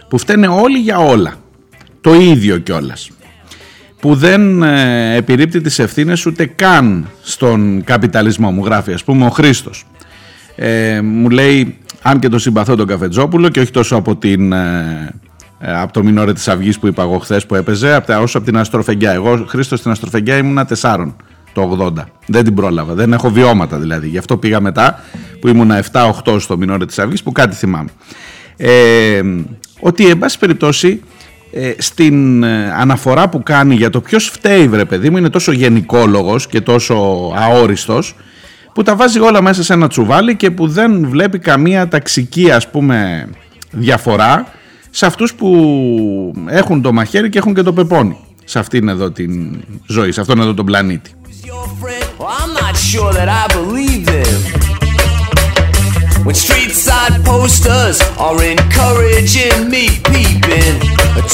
[0.10, 1.34] που φταίνε όλοι για όλα.
[2.02, 3.10] Το ίδιο κιόλας.
[4.00, 9.30] Που δεν ε, επιρρύπτει τις ευθύνες ούτε καν στον καπιταλισμό μου γράφει ας πούμε ο
[9.30, 9.86] Χρήστος.
[10.56, 14.52] Ε, μου λέει αν και το συμπαθώ τον Καφετζόπουλο και όχι τόσο από την...
[14.52, 15.14] Ε,
[15.60, 18.58] ε από το μηνόρε της Αυγής που είπα εγώ χθες που έπαιζε, όσο από την
[18.58, 19.12] Αστροφεγγιά.
[19.12, 21.16] Εγώ, Χρήστος, στην Αστροφεγγιά ήμουνα τεσσάρων
[21.54, 22.04] το 80.
[22.26, 22.94] Δεν την πρόλαβα.
[22.94, 24.08] Δεν έχω βιώματα δηλαδή.
[24.08, 25.04] Γι' αυτό πήγα μετά
[25.40, 27.90] που ήμουνα 7-8 στο μηνόρε της Αυγής που κάτι θυμάμαι.
[28.58, 29.22] Ε,
[29.80, 31.02] ότι εν πάση περιπτώσει
[31.52, 35.52] ε, στην ε, αναφορά που κάνει για το ποιος φταίει βρε παιδί μου είναι τόσο
[35.52, 36.96] γενικόλογος και τόσο
[37.36, 38.16] αόριστος
[38.74, 42.70] που τα βάζει όλα μέσα σε ένα τσουβάλι και που δεν βλέπει καμία ταξική ας
[42.70, 43.30] πούμε
[43.72, 44.48] διαφορά
[44.90, 49.64] σε αυτούς που έχουν το μαχαίρι και έχουν και το πεπόνι σε αυτήν εδώ την
[49.88, 51.12] ζωή, σε αυτόν εδώ τον πλανήτη.
[51.45, 52.05] your friend?
[52.19, 54.35] Well, I'm not sure that I believe them.
[56.25, 60.77] When street side posters are encouraging me peeping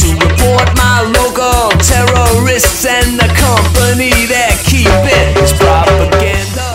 [0.01, 6.69] to report my local terrorists and the company that keep it is propaganda.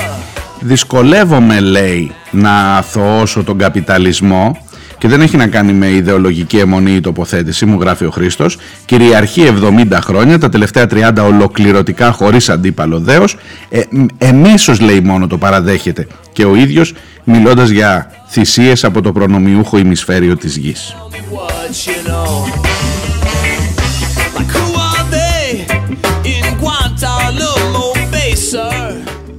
[0.60, 4.58] Δυσκολεύομαι λέει να αθωώσω τον καπιταλισμό
[5.01, 8.59] και δεν έχει να κάνει με ιδεολογική αιμονή ή τοποθέτηση, μου γράφει ο Χρήστος.
[8.85, 9.43] Κυριαρχεί
[9.91, 13.37] 70 χρόνια, τα τελευταία 30 ολοκληρωτικά χωρίς αντίπαλο δέος.
[13.69, 13.81] Ε,
[14.19, 20.37] Εμέσω λέει μόνο το παραδέχεται και ο ίδιος μιλώντας για θυσίες από το προνομιούχο ημισφαίριο
[20.37, 20.95] της γης.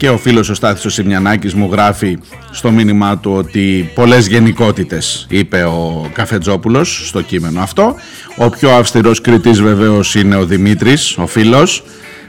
[0.01, 2.17] Και ο φίλος ο Στάθης ο Σιμιανάκης μου γράφει
[2.51, 7.95] στο μήνυμά του ότι πολλές γενικότητες είπε ο Καφετζόπουλος στο κείμενο αυτό.
[8.37, 11.83] Ο πιο αυστηρός κριτής βεβαίως είναι ο Δημήτρης, ο φίλος,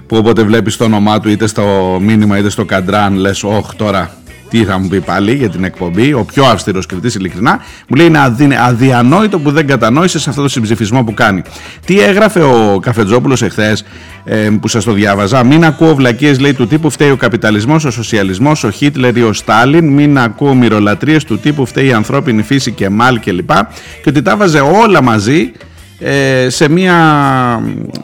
[0.06, 4.16] που όποτε βλέπεις το όνομά του είτε στο μήνυμα είτε στο καντράν λες «Ωχ τώρα
[4.52, 8.06] τι θα μου πει πάλι για την εκπομπή, ο πιο αυστηρός κριτής, ειλικρινά, μου λέει
[8.38, 11.42] είναι αδιανόητο που δεν κατανόησες σε αυτό το συμψηφισμό που κάνει.
[11.84, 13.84] Τι έγραφε ο Καφετζόπουλος εχθές
[14.24, 17.90] ε, που σας το διάβαζα, Μην ακούω βλακίες, λέει του τύπου φταίει ο καπιταλισμός, ο
[17.90, 22.72] σοσιαλισμός, ο Χίτλερ ή ο Στάλιν, μην ακούω μυρολατρίες του τύπου φταίει η ανθρώπινη φύση
[22.72, 23.50] και μάλ κλπ.
[23.50, 23.64] Και,
[24.02, 25.52] και ότι τα βάζε όλα μαζί
[25.98, 26.96] ε, σε μια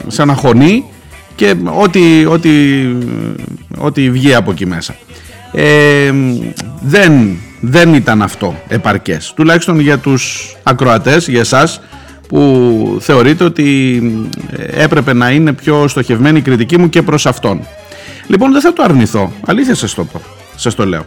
[0.07, 0.83] σαν αχωνή
[1.35, 2.49] και ό,τι, ό,τι,
[3.77, 4.95] ό,τι βγει από εκεί μέσα
[5.51, 6.13] ε,
[6.81, 9.33] δεν, δεν ήταν αυτό επαρκές.
[9.35, 11.81] Τουλάχιστον για τους ακροατές, για εσάς
[12.27, 14.01] που θεωρείτε ότι
[14.51, 17.67] ε, έπρεπε να είναι πιο στοχευμένη η κριτική μου και προς αυτόν.
[18.27, 20.21] Λοιπόν δεν θα το αρνηθώ, αλήθεια σας το πω.
[20.55, 21.05] Σας το λέω.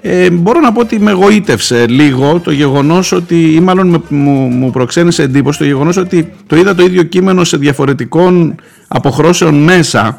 [0.00, 4.70] Ε, μπορώ να πω ότι με εγωίτευσε λίγο το γεγονός ότι ή μάλλον μου, μου
[4.70, 8.54] προξένησε εντύπωση το γεγονός ότι το είδα το ίδιο κείμενο σε διαφορετικών
[8.88, 10.18] αποχρώσεων μέσα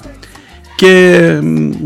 [0.80, 1.40] και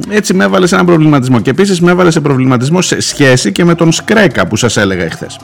[0.09, 1.39] έτσι με έβαλε σε ένα προβληματισμό.
[1.39, 5.03] Και επίσης με έβαλε σε προβληματισμό σε σχέση και με τον Σκρέκα που σας έλεγα
[5.03, 5.39] εχθές.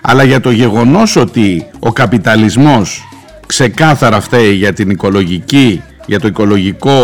[0.00, 3.08] Αλλά για το γεγονός ότι ο καπιταλισμός
[3.46, 6.98] ξεκάθαρα φταίει για την οικολογική, για το οικολογικό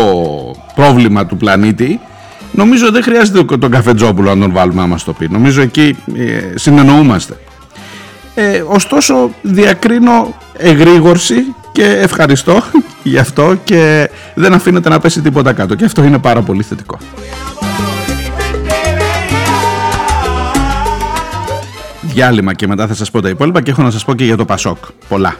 [0.75, 1.99] πρόβλημα του πλανήτη,
[2.51, 5.27] νομίζω δεν χρειάζεται τον καφετζόπουλο να τον βάλουμε άμα το πει.
[5.29, 7.37] Νομίζω εκεί ε, συνεννοούμαστε.
[8.35, 11.35] Ε, ωστόσο διακρίνω εγρήγορση
[11.73, 12.63] και ευχαριστώ
[13.03, 16.97] γι' αυτό και δεν αφήνεται να πέσει τίποτα κάτω και αυτό είναι πάρα πολύ θετικό.
[22.01, 24.37] Διάλειμμα και μετά θα σας πω τα υπόλοιπα και έχω να σας πω και για
[24.37, 24.77] το Πασόκ.
[25.07, 25.35] Πολλά.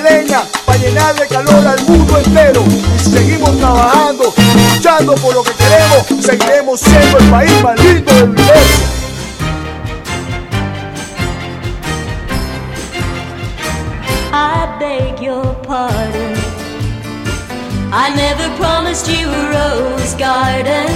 [0.00, 2.64] leña para llenar de calor al mundo entero.
[2.96, 4.32] Y seguimos trabajando,
[4.74, 8.82] luchando por lo que queremos, seguiremos siendo el país más lindo del universo.
[14.32, 16.36] I beg your pardon.
[17.92, 20.90] I never promised you a rose garden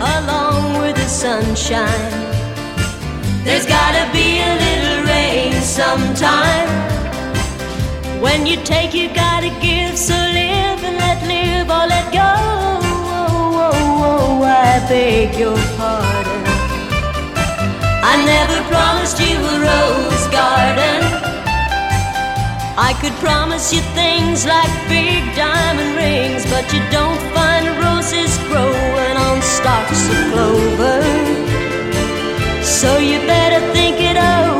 [0.00, 2.10] along with the sunshine.
[3.44, 6.68] There's gotta be a little rain sometime.
[8.24, 9.98] When you take, you gotta give.
[9.98, 12.32] So live and let live or let go.
[13.12, 16.42] Oh, oh, oh, I beg your pardon.
[18.12, 21.00] I never promised you a rose garden.
[22.88, 29.16] I could promise you things like big diamond rings, but you don't find roses growing
[29.26, 31.00] on stalks of clover.
[32.64, 34.53] So you better think it over.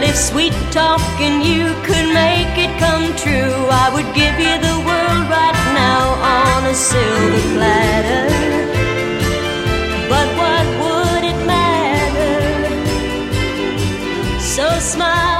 [0.00, 4.76] And if sweet talking you could make it come true, I would give you the
[4.88, 8.28] world right now on a silver platter.
[10.08, 12.40] But what would it matter?
[14.40, 15.39] So smile.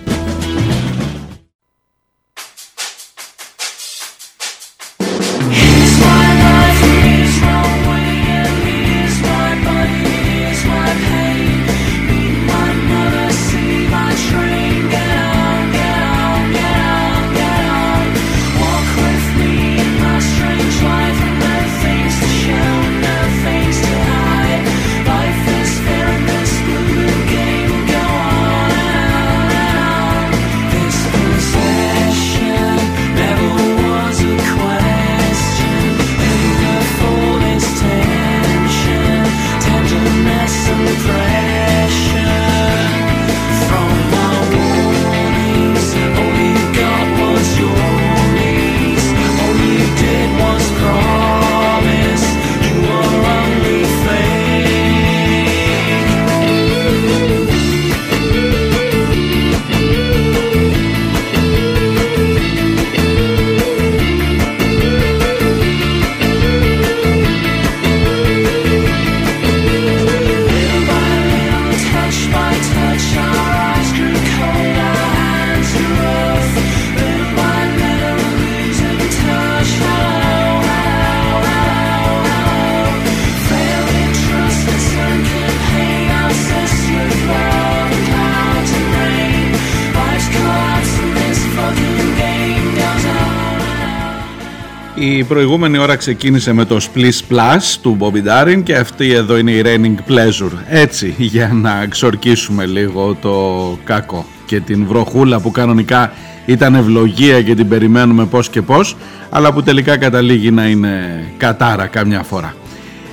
[95.03, 99.51] Η προηγούμενη ώρα ξεκίνησε με το Splish Plus του Bobby Darin και αυτή εδώ είναι
[99.51, 100.51] η Raining Pleasure.
[100.67, 106.11] Έτσι, για να ξορκίσουμε λίγο το κακό και την βροχούλα που κανονικά
[106.45, 108.95] ήταν ευλογία και την περιμένουμε πώς και πώς,
[109.29, 112.55] αλλά που τελικά καταλήγει να είναι κατάρα καμιά φορά.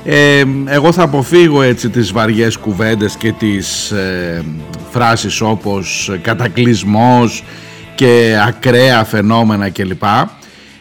[0.05, 4.44] Ε, εγώ θα αποφύγω έτσι τις βαριές κουβέντες και τις ε,
[4.90, 7.44] φράσεις όπως κατακλυσμός
[7.94, 10.03] και ακραία φαινόμενα κλπ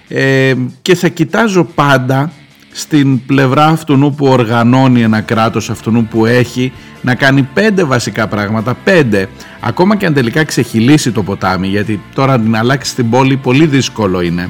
[0.08, 2.32] ε, και θα κοιτάζω πάντα
[2.72, 8.74] στην πλευρά αυτού που οργανώνει ένα κράτος, αυτού που έχει να κάνει πέντε βασικά πράγματα,
[8.84, 13.66] πέντε, ακόμα και αν τελικά ξεχυλήσει το ποτάμι, γιατί τώρα να αλλάξει την πόλη πολύ
[13.66, 14.50] δύσκολο είναι.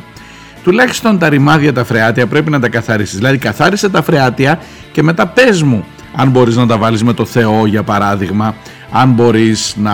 [0.63, 3.15] Τουλάχιστον τα ρημάδια, τα φρεάτια πρέπει να τα καθαρίσεις.
[3.15, 4.59] Δηλαδή καθάρισε τα φρεάτια
[4.91, 8.55] και μετά πες μου αν μπορείς να τα βάλεις με το Θεό για παράδειγμα,
[8.91, 9.93] αν μπορείς να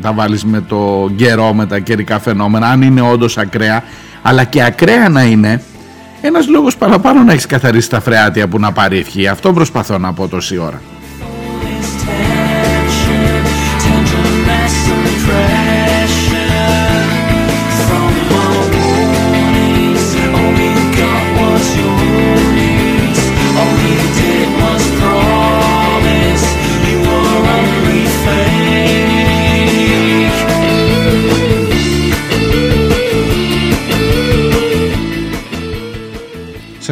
[0.00, 3.82] τα βάλεις με το καιρό, με τα καιρικά φαινόμενα, αν είναι όντως ακραία,
[4.22, 5.62] αλλά και ακραία να είναι,
[6.20, 9.28] ένας λόγος παραπάνω να έχεις καθαρίσει τα φρεάτια που να πάρει ευχή.
[9.28, 10.80] Αυτό προσπαθώ να πω τόση ώρα.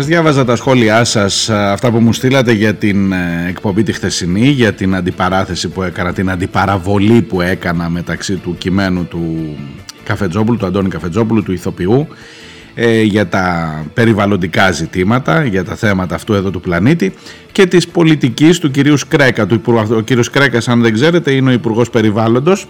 [0.02, 4.48] Σας διάβαζα τα σχόλιά σας, αυτά που μου στείλατε για την ε, εκπομπή τη χθεσινή,
[4.48, 9.56] για την αντιπαράθεση που έκανα, την αντιπαραβολή που έκανα μεταξύ του κειμένου του
[10.04, 12.08] Καφετζόπουλου, του Αντώνη Καφετζόπουλου, του ηθοποιού,
[12.74, 17.12] ε, για τα περιβαλλοντικά ζητήματα, για τα θέματα αυτού εδώ του πλανήτη
[17.52, 19.46] και της πολιτικής του κυρίου Σκρέκα.
[19.46, 19.60] Του,
[19.96, 22.66] ο κύριος Σκρέκας, αν δεν ξέρετε, είναι ο Υπουργός Περιβάλλοντος,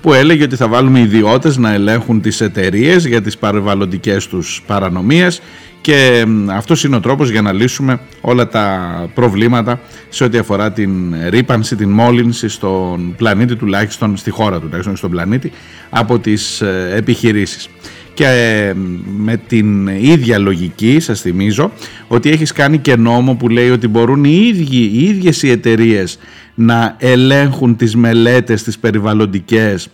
[0.00, 5.40] που έλεγε ότι θα βάλουμε ιδιώτες να ελέγχουν τις εταιρείες για τις περιβαλλοντικές τους παρανομίες
[5.86, 11.14] και αυτός είναι ο τρόπος για να λύσουμε όλα τα προβλήματα σε ό,τι αφορά την
[11.28, 15.52] ρήπανση, την μόλυνση στον πλανήτη τουλάχιστον, στη χώρα τουλάχιστον στον πλανήτη
[15.90, 17.68] από τις ε, επιχειρήσεις.
[18.14, 18.72] Και ε,
[19.16, 21.72] με την ίδια λογική σας θυμίζω
[22.08, 26.18] ότι έχεις κάνει και νόμο που λέει ότι μπορούν οι, ίδιοι, οι ίδιες οι εταιρείες
[26.54, 29.88] να ελέγχουν τις μελέτες τις περιβαλλοντικές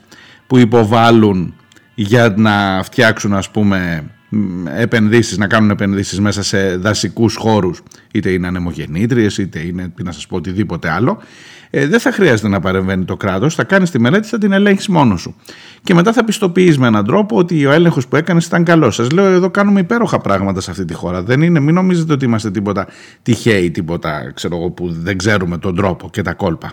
[0.47, 1.55] που υποβάλλουν
[1.95, 4.05] για να φτιάξουν ας πούμε
[4.77, 10.27] επενδύσεις, να κάνουν επενδύσεις μέσα σε δασικούς χώρους, είτε είναι ανεμογεννήτριες, είτε είναι, να σας
[10.27, 11.19] πω, οτιδήποτε άλλο,
[11.71, 14.89] ε, δεν θα χρειάζεται να παρεμβαίνει το κράτος, θα κάνεις τη μελέτη, θα την ελέγχεις
[14.89, 15.35] μόνος σου.
[15.83, 18.95] Και μετά θα πιστοποιείς με έναν τρόπο ότι ο έλεγχος που έκανες ήταν καλός.
[18.95, 21.23] Σας λέω, εδώ κάνουμε υπέροχα πράγματα σε αυτή τη χώρα.
[21.23, 22.87] Δεν είναι, μην νομίζετε ότι είμαστε τίποτα
[23.23, 26.73] τυχαίοι, τίποτα ξέρω εγώ, που δεν ξέρουμε τον τρόπο και τα κόλπα.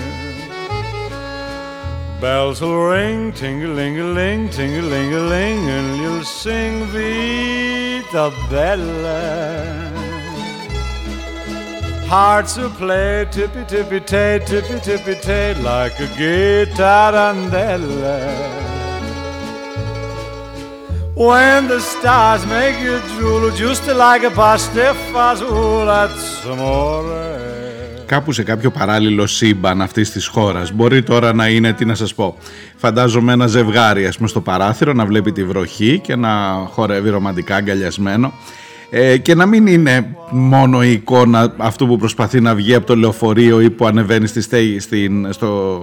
[2.21, 9.91] Bells will ring, ting-a-ling-a-ling, ting-a-ling-a-ling, and you'll sing Vita Bella.
[12.05, 18.19] Hearts will play tippy-tippy-tay, tippy-tippy-tay, like a guitar guitarandella.
[21.15, 27.60] When the stars make you drool, just like a pasta fazool, that's amore.
[28.11, 30.71] Κάπου σε κάποιο παράλληλο σύμπαν αυτής της χώρας.
[30.73, 32.37] Μπορεί τώρα να είναι, τι να σας πω,
[32.75, 36.29] φαντάζομαι ένα ζευγάρι ας πούμε, στο παράθυρο να βλέπει τη βροχή και να
[36.71, 38.33] χορεύει ρομαντικά αγκαλιασμένο
[38.89, 42.95] ε, και να μην είναι μόνο η εικόνα αυτού που προσπαθεί να βγει από το
[42.95, 45.79] λεωφορείο ή που ανεβαίνει στη στέγη, στην, στο,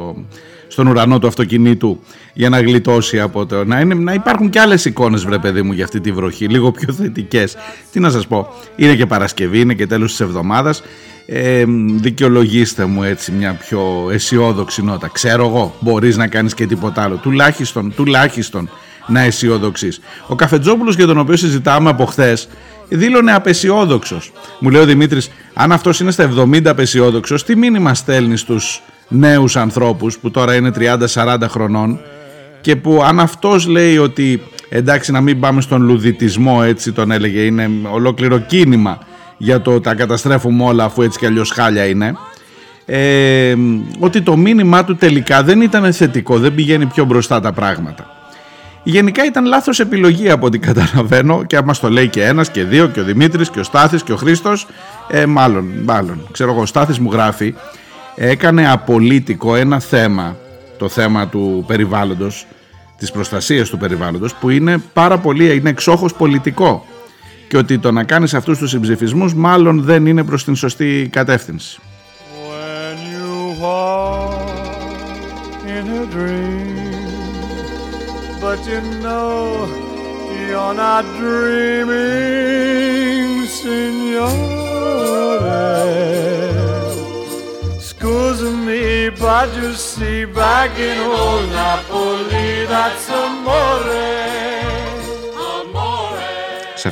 [0.69, 2.01] στον ουρανό του αυτοκινήτου
[2.33, 3.65] για να γλιτώσει από το...
[3.65, 6.71] Να, είναι, να υπάρχουν και άλλες εικόνες βρε παιδί μου για αυτή τη βροχή, λίγο
[6.71, 7.57] πιο θετικές.
[7.93, 10.83] Τι να σας πω, είναι και Παρασκευή, είναι και τέλος της εβδομάδας
[11.31, 11.65] ε,
[11.95, 15.09] δικαιολογήστε μου έτσι μια πιο αισιόδοξη νότα.
[15.13, 17.17] Ξέρω εγώ, μπορείς να κάνεις και τίποτα άλλο.
[17.17, 18.71] Τουλάχιστον, τουλάχιστον
[19.07, 20.01] να αισιόδοξεις.
[20.27, 22.49] Ο Καφετζόπουλος για τον οποίο συζητάμε από χθες
[22.89, 24.33] δήλωνε απεσιόδοξος.
[24.61, 29.57] Μου λέει ο Δημήτρης, αν αυτός είναι στα 70 απεσιόδοξος, τι μήνυμα στέλνει στους νέους
[29.57, 32.01] ανθρώπους που τώρα είναι 30-40 χρονών
[32.61, 37.41] και που αν αυτός λέει ότι εντάξει να μην πάμε στον λουδιτισμό έτσι τον έλεγε
[37.41, 38.99] είναι ολόκληρο κίνημα
[39.39, 42.15] για το τα καταστρέφουμε όλα αφού έτσι κι αλλιώς χάλια είναι
[42.87, 43.55] ε,
[43.99, 48.13] ότι το μήνυμά του τελικά δεν ήταν θετικό, δεν πηγαίνει πιο μπροστά τα πράγματα.
[48.83, 52.87] Γενικά ήταν λάθος επιλογή από ό,τι καταλαβαίνω και άμα το λέει και ένας και δύο
[52.87, 54.67] και ο Δημήτρης και ο Στάθης και ο Χρήστος
[55.09, 57.55] ε, μάλλον, μάλλον, ξέρω εγώ ο Στάθης μου γράφει
[58.15, 60.37] έκανε απολύτικο ένα θέμα
[60.79, 62.47] το θέμα του περιβάλλοντος
[62.99, 66.85] της προστασίας του περιβάλλοντος που είναι πάρα πολύ, είναι εξόχως πολιτικό
[67.49, 71.81] και ότι το να κάνεις αυτούς τους συμψηφισμούς μάλλον δεν είναι προς την σωστή κατεύθυνση.
[78.41, 79.67] but you know
[80.49, 82.49] you're not dreaming,
[83.47, 84.29] signore.
[87.89, 94.78] Scusa me, but you see, back in old Napoli, that's amore.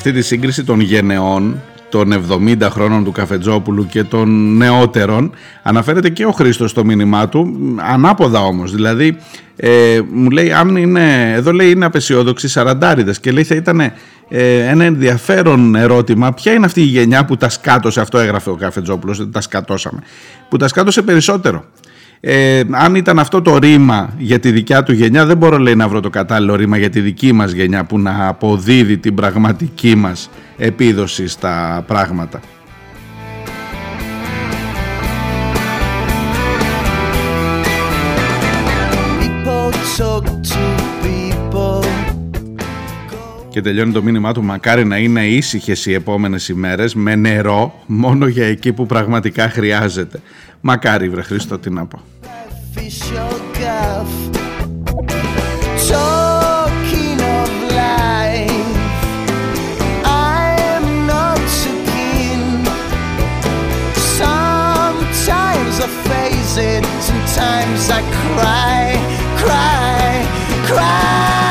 [0.07, 5.33] Σε αυτή τη σύγκριση των γενεών των 70 χρόνων του Καφετζόπουλου και των νεότερων
[5.63, 8.73] αναφέρεται και ο Χρήστος στο μήνυμά του ανάποδα όμως.
[8.73, 9.17] Δηλαδή
[9.57, 13.93] ε, μου λέει αν είναι εδώ λέει είναι απεσιόδοξοι σαραντάριδες και λέει θα ήταν ε,
[14.69, 16.33] ένα ενδιαφέρον ερώτημα.
[16.33, 20.03] Ποια είναι αυτή η γενιά που τα σκάτωσε αυτό έγραφε ο Καφετζόπουλος τα σκατώσαμε
[20.49, 21.65] που τα σκάτωσε περισσότερο
[22.21, 25.89] ε, αν ήταν αυτό το ρήμα για τη δικιά του γενιά δεν μπορώ λέει να
[25.89, 30.31] βρω το κατάλληλο ρήμα για τη δική μας γενιά που να αποδίδει την πραγματική μας
[30.57, 32.41] επίδοση στα πράγματα.
[43.49, 48.27] Και τελειώνει το μήνυμά του μακάρι να είναι ήσυχες οι επόμενες ημέρες με νερό μόνο
[48.27, 50.21] για εκεί που πραγματικά χρειάζεται.
[50.69, 51.99] Μακάρι βρε Χρήστο τι να πω.
[67.09, 68.85] Sometimes I cry,
[69.43, 70.15] cry,
[70.69, 71.46] cry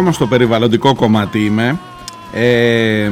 [0.00, 1.78] ακόμα στο περιβαλλοντικό κομμάτι είμαι.
[2.32, 3.10] Ε,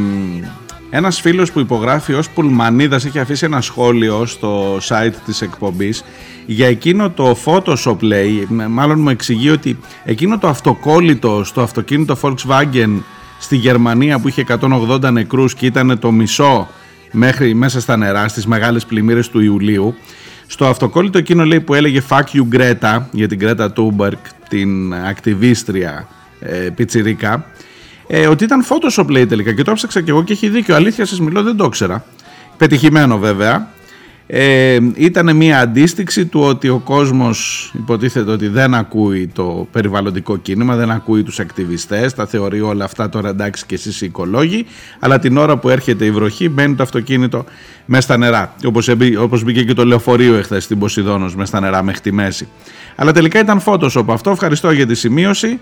[0.91, 6.05] ένας φίλος που υπογράφει ως Πουλμανίδας έχει αφήσει ένα σχόλιο στο site της εκπομπής
[6.47, 13.03] για εκείνο το Photoshop λέει, μάλλον μου εξηγεί ότι εκείνο το αυτοκόλλητο στο αυτοκίνητο Volkswagen
[13.39, 16.68] στη Γερμανία που είχε 180 νεκρούς και ήταν το μισό
[17.12, 19.95] μέχρι μέσα στα νερά στις μεγάλες πλημμύρες του Ιουλίου
[20.47, 24.18] στο αυτοκόλλητο εκείνο λέει που έλεγε Fuck you Greta για την Greta Thunberg
[24.49, 26.09] την ακτιβίστρια
[26.41, 27.47] ε, πιτσιρίκα
[28.11, 29.53] ε, ότι ήταν Photoshop λέει τελικά.
[29.53, 30.74] Και το έψαξα και εγώ και έχει δίκιο.
[30.74, 32.05] Αλήθεια σας μιλώ δεν το ήξερα.
[32.57, 33.68] Πετυχημένο βέβαια.
[34.30, 40.76] Ε, ήταν μια αντίστοιξη του ότι ο κόσμος υποτίθεται ότι δεν ακούει το περιβαλλοντικό κίνημα,
[40.76, 44.66] δεν ακούει τους ακτιβιστές, τα θεωρεί όλα αυτά τώρα εντάξει και εσείς οι οικολόγοι,
[44.99, 47.45] αλλά την ώρα που έρχεται η βροχή μπαίνει το αυτοκίνητο
[47.86, 51.82] μέσα στα νερά, όπως, όπως μπήκε και το λεωφορείο εχθές στην Ποσειδόνος μέσα στα νερά
[51.82, 52.49] μέχρι τη μέση.
[52.97, 55.59] Αλλά τελικά ήταν Photoshop αυτό, ευχαριστώ για τη σημείωση.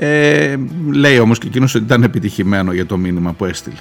[0.00, 0.56] Ε,
[0.90, 3.76] λέει όμως και εκείνος ότι ήταν επιτυχημένο για το μήνυμα που έστειλε.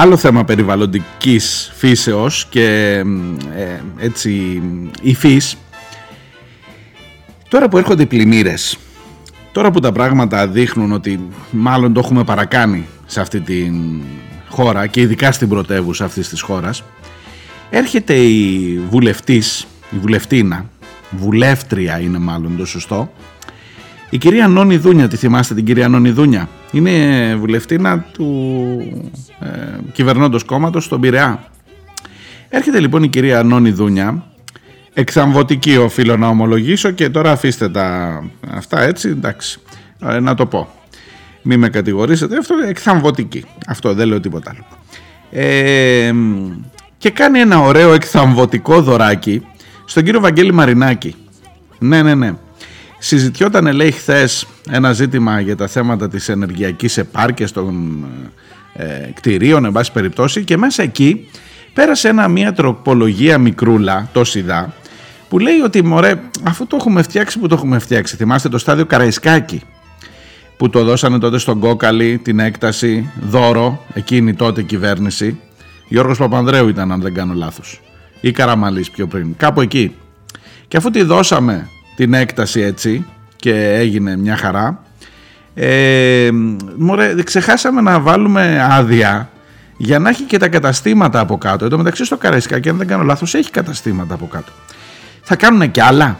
[0.00, 2.96] Άλλο θέμα περιβαλλοντικής φύσεως και
[3.56, 4.62] ε, έτσι
[5.02, 5.56] υφής
[7.48, 8.78] Τώρα που έρχονται οι πλημμύρες
[9.52, 14.00] Τώρα που τα πράγματα δείχνουν ότι μάλλον το έχουμε παρακάνει σε αυτή την
[14.48, 16.82] χώρα και ειδικά στην πρωτεύουσα αυτής της χώρας
[17.70, 20.64] έρχεται η βουλευτής, η βουλευτήνα,
[21.10, 23.12] βουλεύτρια είναι μάλλον το σωστό
[24.10, 28.26] η κυρία Νόνη Δούνια, τη θυμάστε την κυρία Νόνη Δούνια; Είναι βουλευτήνα του
[29.40, 29.48] ε,
[29.92, 31.44] κυβερνώντος κόμματος στον Πειραιά.
[32.48, 34.24] Έρχεται λοιπόν η κυρία Νόνη Δούνια,
[34.94, 39.60] εξαμβωτική οφείλω να ομολογήσω και τώρα αφήστε τα αυτά έτσι, εντάξει,
[40.06, 40.68] ε, να το πω.
[41.42, 43.44] Μη με κατηγορήσετε, αυτό είναι εκθαμβωτική.
[43.66, 44.64] Αυτό δεν λέω τίποτα άλλο.
[45.30, 46.12] Ε,
[46.98, 49.46] και κάνει ένα ωραίο εκθαμβωτικό δωράκι
[49.84, 51.14] στον κύριο Βαγγέλη Μαρινάκη.
[51.78, 52.32] Ναι, ναι, ναι.
[52.98, 58.04] Συζητιόταν λέει χθες ένα ζήτημα για τα θέματα της ενεργειακής επάρκειας των
[58.74, 58.84] ε,
[59.14, 61.28] κτηρίων εν πάση περιπτώσει και μέσα εκεί
[61.74, 64.72] πέρασε ένα, μια τροπολογία μικρούλα, το ΣΥΔΑ
[65.28, 68.86] που λέει ότι μωρέ αφού το έχουμε φτιάξει που το έχουμε φτιάξει θυμάστε το στάδιο
[68.86, 69.62] Καραϊσκάκη
[70.58, 75.40] που το δώσανε τότε στον Κόκαλη την έκταση δώρο εκείνη τότε κυβέρνηση.
[75.88, 77.80] Γιώργος Παπανδρέου ήταν αν δεν κάνω λάθος
[78.20, 79.94] ή Καραμαλής πιο πριν κάπου εκεί.
[80.68, 81.68] Και αφού τη δώσαμε
[81.98, 83.04] την έκταση έτσι
[83.36, 84.82] και έγινε μια χαρά.
[85.54, 86.28] Ε,
[86.76, 89.30] μωρέ, ξεχάσαμε να βάλουμε άδεια
[89.76, 91.64] για να έχει και τα καταστήματα από κάτω.
[91.64, 94.52] Εν τω μεταξύ στο Καραϊσκάκι, αν δεν κάνω λάθος, έχει καταστήματα από κάτω.
[95.22, 96.18] Θα κάνουν και άλλα.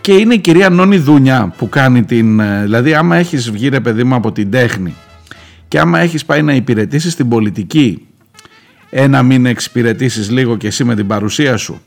[0.00, 2.40] Και είναι η κυρία Νόνη Δούνια που κάνει την...
[2.40, 4.94] Ε, δηλαδή άμα έχεις βγει ρε παιδί μου από την τέχνη
[5.68, 8.06] και άμα έχεις πάει να υπηρετήσεις την πολιτική
[8.90, 11.80] ένα μήνα εξυπηρετήσεις λίγο και εσύ με την παρουσία σου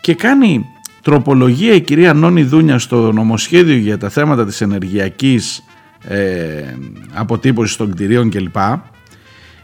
[0.00, 0.66] και κάνει
[1.04, 5.64] τροπολογία η κυρία Νόνη Δούνια στο νομοσχέδιο για τα θέματα της ενεργειακής
[6.08, 6.18] ε,
[7.14, 8.56] αποτύπωσης των κτηρίων κλπ.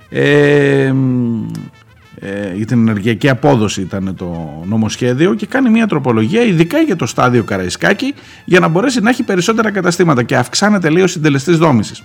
[0.09, 0.95] Ε,
[2.23, 7.07] ε, για την ενεργειακή απόδοση ήταν το νομοσχέδιο και κάνει μια τροπολογία ειδικά για το
[7.07, 8.15] στάδιο Καραϊσκάκη
[8.45, 12.03] για να μπορέσει να έχει περισσότερα καταστήματα και αυξάνεται λίγο ο συντελεστής δόμησης.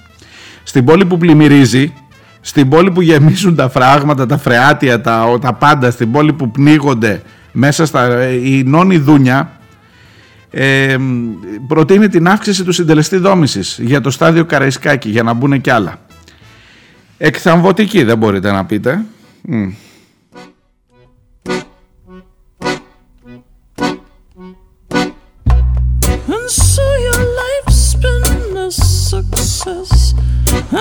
[0.64, 1.94] Στην πόλη που πλημμυρίζει,
[2.42, 7.22] στην πόλη που γεμίζουν τα φράγματα, τα φρεάτια, τα, τα πάντα, στην πόλη που πνίγονται
[7.58, 9.60] μέσα στα, η Νόνη Δούνια
[10.52, 10.98] ε,
[11.68, 16.00] προτείνει την αύξηση του συντελεστή δόμησης για το στάδιο Καραϊσκάκη για να μπουν και άλλα.
[17.18, 19.06] Εκθαμβωτική δεν μπορείτε να πείτε.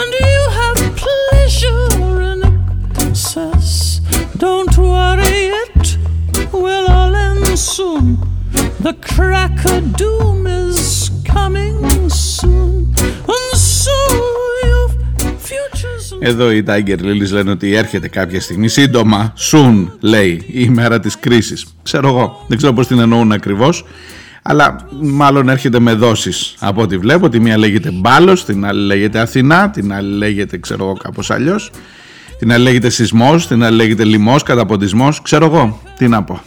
[0.00, 1.86] And you have pleasure
[2.30, 2.40] in
[3.06, 4.00] excess.
[4.36, 5.44] Don't worry
[6.64, 8.18] will all end soon;
[8.82, 11.76] The crack of doom is coming
[12.08, 12.94] soon.
[13.34, 13.98] And so
[14.64, 14.88] your
[15.48, 16.18] futures...
[16.18, 21.18] Εδώ οι Tiger Lilies λένε ότι έρχεται κάποια στιγμή σύντομα, soon λέει η ημέρα της
[21.18, 21.66] κρίσης.
[21.82, 23.84] Ξέρω εγώ, δεν ξέρω πώς την εννοούν ακριβώς
[24.46, 27.28] αλλά μάλλον έρχεται με δόσεις από ό,τι βλέπω.
[27.28, 31.70] Τη μία λέγεται Μπάλος, την άλλη λέγεται Αθηνά, την άλλη λέγεται ξέρω εγώ κάπως αλλιώς.
[32.38, 36.40] Την άλλη λέγεται σεισμός, την άλλη λέγεται λοιμός, καταποντισμός, ξέρω εγώ, τι να πω.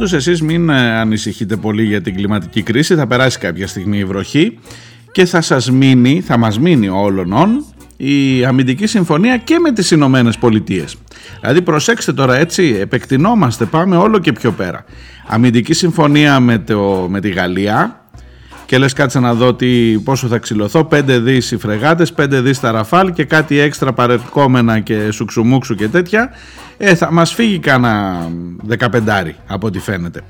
[0.00, 4.04] Πάντως εσείς μην ε, ανησυχείτε πολύ για την κλιματική κρίση, θα περάσει κάποια στιγμή η
[4.04, 4.58] βροχή
[5.12, 7.64] και θα σας μείνει, θα μας μείνει όλων
[7.96, 10.96] η αμυντική συμφωνία και με τις Ηνωμένες Πολιτείες.
[11.40, 14.84] Δηλαδή προσέξτε τώρα έτσι, επεκτηνόμαστε, πάμε όλο και πιο πέρα.
[15.26, 17.99] Αμυντική συμφωνία με, το, με τη Γαλλία
[18.70, 22.60] και λες κάτσε να δω τι, πόσο θα ξυλωθώ, 5 δις οι φρεγάτες, 5 δις
[22.60, 26.30] τα ραφάλ και κάτι έξτρα παρελκόμενα και σουξουμούξου και τέτοια,
[26.76, 28.16] ε, θα μας φύγει κάνα
[28.78, 30.20] 15 από ό,τι φαίνεται.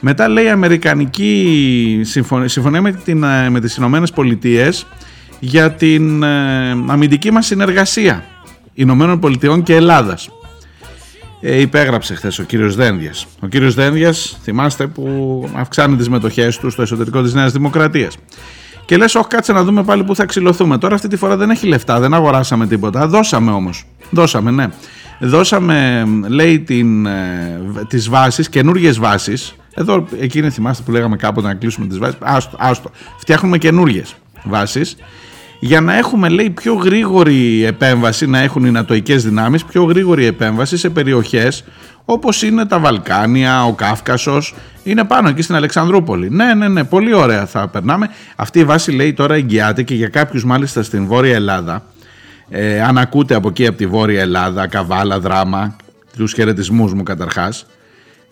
[0.00, 4.86] Μετά λέει η Αμερικανική συμφωνία, συμφωνία με, την, ε, με τις Ηνωμένες Πολιτείες
[5.38, 8.24] για την ε, αμυντική μας συνεργασία
[8.74, 10.28] Ηνωμένων Πολιτειών και Ελλάδας.
[11.40, 13.26] Ε, υπέγραψε χθες ο κύριος Δένδιας.
[13.40, 18.16] Ο κύριος Δένδιας, θυμάστε, που αυξάνει τις μετοχές του στο εσωτερικό της Νέας Δημοκρατίας.
[18.84, 20.78] Και λες, όχι κάτσε να δούμε πάλι που θα ξυλωθούμε.
[20.78, 23.06] Τώρα αυτή τη φορά δεν έχει λεφτά, δεν αγοράσαμε τίποτα.
[23.06, 23.84] Δώσαμε όμως.
[24.10, 24.66] Δώσαμε, ναι.
[25.20, 29.54] Δώσαμε, λέει, την, ε, τις βάσεις, καινούργιες βάσεις.
[29.74, 32.16] Εδώ, εκείνη θυμάστε που λέγαμε κάποτε να κλείσουμε τις βάσεις.
[32.20, 32.90] Άστο, άστο.
[33.18, 34.14] Φτιάχνουμε καινούργιες
[34.44, 34.96] βάσεις
[35.60, 40.76] για να έχουμε λέει πιο γρήγορη επέμβαση, να έχουν οι νατοικές δυνάμεις πιο γρήγορη επέμβαση
[40.76, 41.64] σε περιοχές
[42.04, 46.30] όπως είναι τα Βαλκάνια, ο Κάφκασος, είναι πάνω εκεί στην Αλεξανδρούπολη.
[46.30, 48.08] Ναι, ναι, ναι, πολύ ωραία θα περνάμε.
[48.36, 51.82] Αυτή η βάση λέει τώρα εγγυάται και για κάποιους μάλιστα στην Βόρεια Ελλάδα,
[52.48, 55.76] ε, αν ακούτε από εκεί από τη Βόρεια Ελλάδα, Καβάλα, Δράμα,
[56.16, 57.66] τους χαιρετισμούς μου καταρχάς,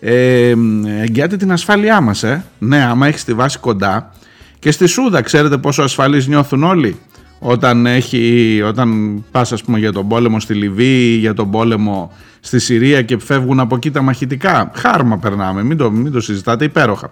[0.00, 0.54] ε,
[1.00, 2.44] εγγυάται την ασφάλειά μας, ε.
[2.58, 4.12] Ναι, άμα έχεις τη βάση κοντά,
[4.58, 7.00] και στη Σούδα ξέρετε πόσο ασφαλείς νιώθουν όλοι;
[7.38, 12.58] Όταν, έχει, όταν πας ας πούμε για τον πόλεμο στη Λιβύη, για τον πόλεμο στη
[12.58, 14.70] Συρία και φεύγουν από εκεί τα μαχητικά.
[14.74, 17.10] Χάρμα περνάμε, μην το, μην το συζητάτε, υπέροχα.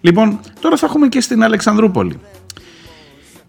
[0.00, 2.18] Λοιπόν, τώρα θα έχουμε και στην Αλεξανδρούπολη.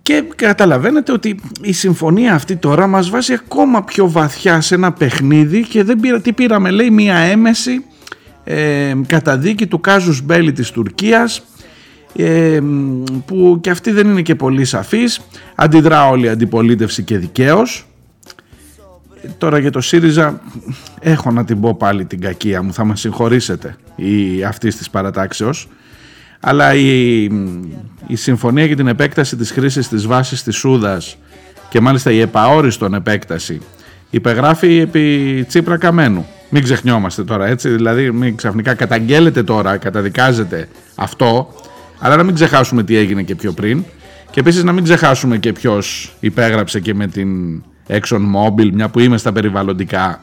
[0.02, 5.62] Και καταλαβαίνετε ότι η συμφωνία αυτή τώρα μας βάζει ακόμα πιο βαθιά σε ένα παιχνίδι
[5.62, 7.86] και δεν πήρα, τι πήραμε λέει μια έμεση
[8.44, 11.44] ε, καταδίκη του Κάζους Μπέλη της Τουρκίας
[12.16, 12.60] ε,
[13.26, 15.20] που και αυτή δεν είναι και πολύ σαφής.
[15.56, 17.86] Αντιδρά όλη η αντιπολίτευση και δικαίως.
[19.38, 20.42] Τώρα για το ΣΥΡΙΖΑ
[21.00, 25.68] έχω να την πω πάλι την κακία μου θα με συγχωρήσετε η, αυτής της παρατάξεως.
[26.40, 27.24] Αλλά η,
[28.08, 31.18] η συμφωνία για την επέκταση της χρήσης της βάσης της Σούδας
[31.70, 33.62] και μάλιστα η επαόριστον επέκταση
[34.10, 36.26] υπεγράφει επί Τσίπρα Καμένου.
[36.50, 41.54] Μην ξεχνιόμαστε τώρα έτσι δηλαδή μην ξαφνικά καταγγέλλεται τώρα καταδικάζεται αυτό
[42.04, 43.84] αλλά να μην ξεχάσουμε τι έγινε και πιο πριν.
[44.32, 49.00] Και επίσης να μην ξεχάσουμε και ποιος υπέγραψε και με την Exxon Mobil, μια που
[49.00, 50.22] είμαι στα περιβαλλοντικά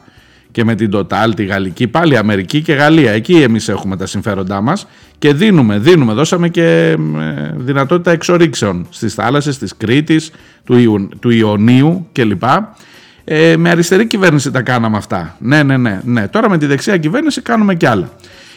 [0.51, 3.11] και με την Total, τη Γαλλική, πάλι Αμερική και Γαλλία.
[3.11, 6.97] Εκεί εμείς έχουμε τα συμφέροντά μας και δίνουμε, δίνουμε, δώσαμε και
[7.55, 10.31] δυνατότητα εξορίξεων στις θάλασσες της Κρήτης,
[10.63, 12.43] του, του Ιωνίου κλπ.
[13.23, 15.35] Ε, με αριστερή κυβέρνηση τα κάναμε αυτά.
[15.39, 16.27] Ναι, ναι, ναι, ναι.
[16.27, 18.09] Τώρα με τη δεξιά κυβέρνηση κάνουμε κι άλλα.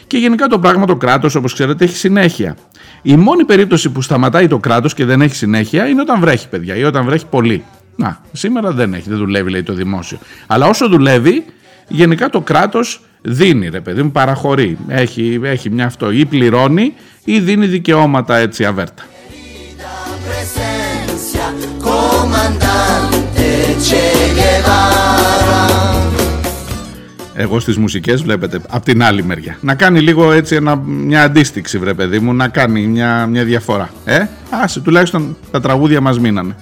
[0.07, 2.57] Και γενικά το πράγμα το κράτος όπως ξέρετε έχει συνέχεια.
[3.01, 6.75] Η μόνη περίπτωση που σταματάει το κράτος και δεν έχει συνέχεια είναι όταν βρέχει παιδιά
[6.75, 7.63] ή όταν βρέχει πολύ.
[7.95, 10.17] Να, σήμερα δεν έχει, δεν δουλεύει λέει το δημόσιο.
[10.47, 11.45] Αλλά όσο δουλεύει,
[11.87, 14.77] γενικά το κράτος δίνει ρε παιδί μου, παραχωρεί.
[14.87, 16.93] Έχει, έχει μια αυτό ή πληρώνει
[17.23, 19.03] ή δίνει δικαιώματα έτσι αβέρτα.
[27.35, 29.57] Εγώ στις μουσικές βλέπετε από την άλλη μεριά.
[29.61, 33.89] Να κάνει λίγο έτσι ένα, μια αντίστοιξη βρε παιδί μου να κάνει μια, μια διαφορά.
[34.05, 36.55] Ε, άσε τουλάχιστον τα τραγούδια μας μείνανε.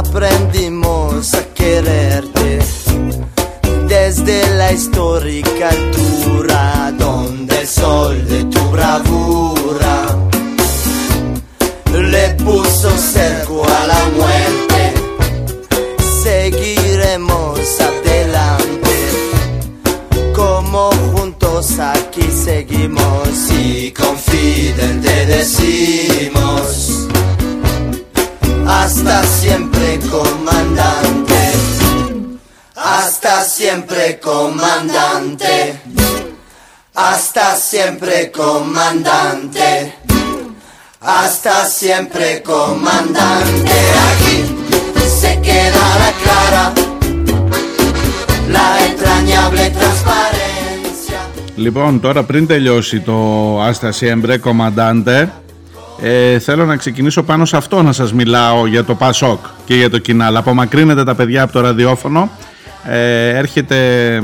[0.00, 2.50] Aprendimos a quererte
[3.94, 6.62] desde la histórica altura
[7.04, 9.81] donde el sol de tu bravura
[12.82, 14.94] le puso cerco a la muerte.
[16.22, 18.94] Seguiremos adelante,
[20.34, 27.08] como juntos aquí seguimos y confidente decimos,
[28.66, 31.52] hasta siempre comandante,
[32.76, 35.80] hasta siempre comandante,
[36.94, 39.94] hasta siempre comandante.
[41.04, 43.76] Hasta siempre comandante.
[44.10, 44.36] Aquí
[45.20, 46.64] se quedará clara
[48.56, 51.20] la entrañable transparencia.
[51.56, 53.12] Λοιπόν, τώρα πριν τελειώσει το
[53.62, 55.32] Άσταση Εμπρέ Κομαντάντε,
[56.02, 59.90] ε, θέλω να ξεκινήσω πάνω σε αυτό να σας μιλάω για το Πασόκ και για
[59.90, 60.36] το Κινάλ.
[60.36, 62.30] Απομακρύνετε τα παιδιά από το ραδιόφωνο.
[62.84, 64.20] Ε, έρχεται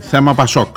[0.00, 0.76] θέμα Πασόκ.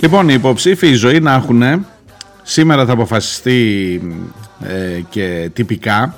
[0.00, 1.86] Λοιπόν, οι υποψήφοι ζωή να έχουν,
[2.42, 4.00] σήμερα θα αποφασιστεί
[4.62, 6.14] ε, και τυπικά,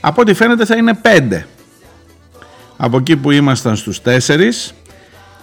[0.00, 1.46] από ό,τι φαίνεται θα είναι πέντε.
[2.76, 4.74] Από εκεί που ήμασταν στους τέσσερις,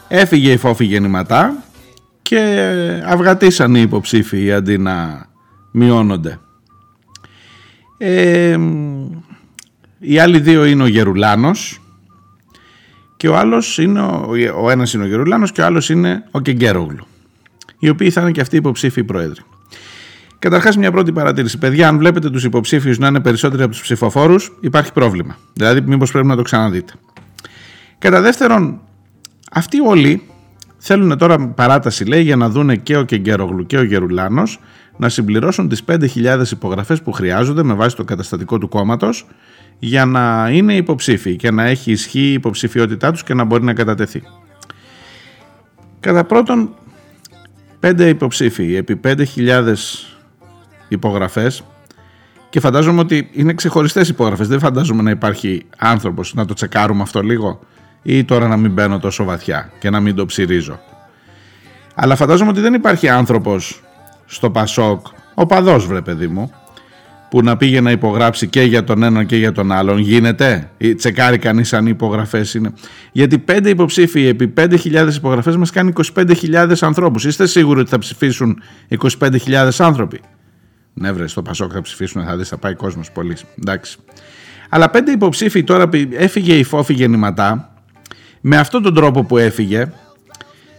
[0.07, 1.63] έφυγε η φόφη γεννηματά
[2.21, 2.69] και
[3.05, 5.25] αυγατήσαν οι υποψήφοι αντί να
[5.71, 6.39] μειώνονται.
[7.97, 8.57] Ε,
[9.99, 11.81] οι άλλοι δύο είναι ο Γερουλάνος
[13.17, 14.29] και ο άλλος είναι ο,
[14.61, 17.07] ο ένας είναι ο Γερουλάνος και ο άλλος είναι ο Κεγκέρογλου
[17.79, 19.41] οι οποίοι θα είναι και αυτοί υποψήφοι πρόεδροι.
[20.39, 21.57] Καταρχάς, μια πρώτη παρατήρηση.
[21.57, 25.37] Παιδιά, αν βλέπετε τους υποψήφιους να είναι περισσότεροι από τους ψηφοφόρους, υπάρχει πρόβλημα.
[25.53, 26.93] Δηλαδή, μήπως πρέπει να το ξαναδείτε.
[27.97, 28.81] Κατά δεύτερον,
[29.51, 30.21] αυτοί όλοι
[30.77, 34.59] θέλουν τώρα παράταση, λέει, για να δούνε και ο Κεγκέρογλου και ο Γερουλάνος
[34.97, 39.27] να συμπληρώσουν τις 5.000 υπογραφές που χρειάζονται με βάση το καταστατικό του κόμματος
[39.79, 43.73] για να είναι υποψήφοι και να έχει ισχύ η υποψηφιότητά τους και να μπορεί να
[43.73, 44.23] κατατεθεί.
[45.99, 46.75] Κατά πρώτον,
[47.79, 49.73] πέντε υποψήφοι επί 5.000
[50.87, 51.63] υπογραφές
[52.49, 54.47] και φαντάζομαι ότι είναι ξεχωριστές υπογραφές.
[54.47, 57.59] Δεν φαντάζομαι να υπάρχει άνθρωπος να το τσεκάρουμε αυτό λίγο
[58.03, 60.79] ή τώρα να μην μπαίνω τόσο βαθιά και να μην το ψυρίζω.
[61.95, 63.83] Αλλά φαντάζομαι ότι δεν υπάρχει άνθρωπος
[64.25, 66.51] στο Πασόκ, ο παδός βρε παιδί μου,
[67.29, 69.97] που να πήγε να υπογράψει και για τον έναν και για τον άλλον.
[69.97, 72.73] Γίνεται; Ή τσεκάρει κανείς αν οι υπογραφές είναι;
[73.11, 77.25] Γιατί πέντε υποψήφοι επί 5.000 υπογραφές μας κάνει 25.000 ανθρώπους.
[77.25, 78.61] Είστε σίγουροι ότι θα ψηφίσουν
[79.19, 80.19] 25.000 άνθρωποι;
[80.93, 83.37] Ναι, βρε, στο Πασόκ θα ψηφίσουν, θα δεις, θα πάει κόσμος πολύ.
[83.59, 83.97] Εντάξει.
[84.69, 87.71] Αλλά πέντε υποψήφοι τώρα έφυγε η φόφη γεννηματά.
[88.41, 89.91] Με αυτόν τον τρόπο που έφυγε,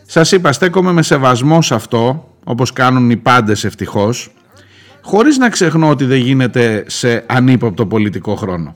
[0.06, 4.30] σας είπα, στέκομαι με σεβασμό σε αυτό, όπως κάνουν οι πάντες ευτυχώς
[5.08, 8.74] χωρίς να ξεχνώ ότι δεν γίνεται σε ανύποπτο πολιτικό χρόνο.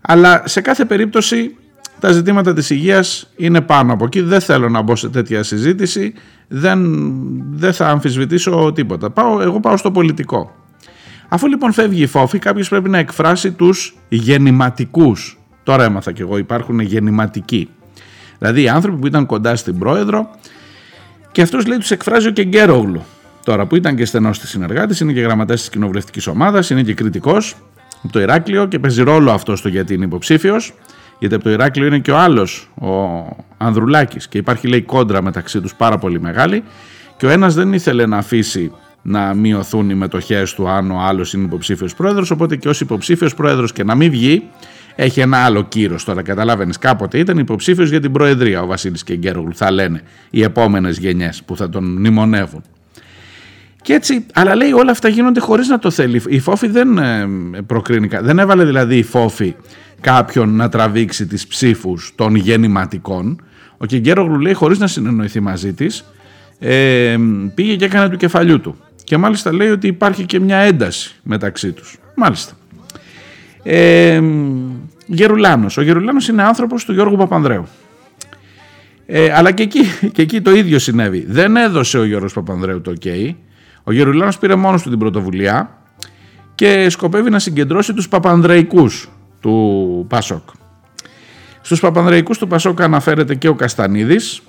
[0.00, 1.56] Αλλά σε κάθε περίπτωση
[2.00, 4.20] τα ζητήματα της υγείας είναι πάνω από εκεί.
[4.20, 6.14] Δεν θέλω να μπω σε τέτοια συζήτηση.
[6.48, 6.80] Δεν,
[7.52, 9.10] δεν θα αμφισβητήσω τίποτα.
[9.10, 10.54] Πάω, εγώ πάω στο πολιτικό.
[11.28, 15.38] Αφού λοιπόν φεύγει η φόφη, κάποιος πρέπει να εκφράσει τους γεννηματικούς.
[15.62, 17.68] Τώρα έμαθα κι εγώ, υπάρχουν γεννηματικοί.
[18.38, 20.30] Δηλαδή οι άνθρωποι που ήταν κοντά στην πρόεδρο
[21.32, 23.02] και αυτούς λέει τους εκφράζει ο Κεγκέρογλου.
[23.46, 26.94] Τώρα που ήταν και στενός της συνεργάτης, είναι και γραμματέας της κοινοβουλευτικής ομάδας, είναι και
[26.94, 27.54] κριτικός
[28.02, 30.74] από το Ηράκλειο και παίζει ρόλο αυτός στο γιατί είναι υποψήφιος.
[31.18, 32.88] Γιατί από το Ηράκλειο είναι και ο άλλος, ο
[33.56, 34.28] Ανδρουλάκης.
[34.28, 36.62] Και υπάρχει λέει κόντρα μεταξύ τους πάρα πολύ μεγάλη.
[37.16, 38.72] Και ο ένας δεν ήθελε να αφήσει
[39.02, 42.30] να μειωθούν οι μετοχές του αν ο άλλος είναι υποψήφιος πρόεδρος.
[42.30, 44.42] Οπότε και ως υποψήφιος πρόεδρος και να μην βγει,
[44.94, 46.22] έχει ένα άλλο κύρος τώρα.
[46.22, 51.42] Καταλάβαινες, κάποτε ήταν υποψήφιος για την Προεδρία ο Βασίλης Κεγκέρογλου, θα λένε οι επόμενες γενιές
[51.42, 52.62] που θα τον μνημονεύουν.
[53.86, 56.22] Και έτσι, αλλά λέει όλα αυτά γίνονται χωρίς να το θέλει.
[56.28, 57.28] Η Φόφη δεν ε,
[57.66, 59.54] προκρίνει, δεν έβαλε δηλαδή η Φόφη
[60.00, 63.42] κάποιον να τραβήξει τις ψήφους των γεννηματικών.
[63.76, 66.04] Ο Κεγκέρογλου λέει χωρίς να συνεννοηθεί μαζί της,
[66.58, 67.16] ε,
[67.54, 68.76] πήγε και έκανε του κεφαλιού του.
[69.04, 71.98] Και μάλιστα λέει ότι υπάρχει και μια ένταση μεταξύ τους.
[72.14, 72.52] Μάλιστα.
[73.62, 74.20] Ε,
[75.06, 75.76] Γερουλάνος.
[75.76, 77.66] Ο Γερουλάνος είναι άνθρωπος του Γιώργου Παπανδρέου.
[79.06, 79.82] Ε, αλλά και εκεί,
[80.12, 81.24] και εκεί το ίδιο συνέβη.
[81.28, 83.34] Δεν έδωσε ο Γιώργος Παπανδρέου το ok
[83.88, 85.70] ο Γερουλάνος πήρε μόνος του την πρωτοβουλία
[86.54, 89.08] και σκοπεύει να συγκεντρώσει τους Παπανδρεϊκούς
[89.40, 90.48] του Πασόκ.
[91.60, 94.42] Στους Παπανδρεϊκούς του Πασόκ αναφέρεται και ο Καστανίδης.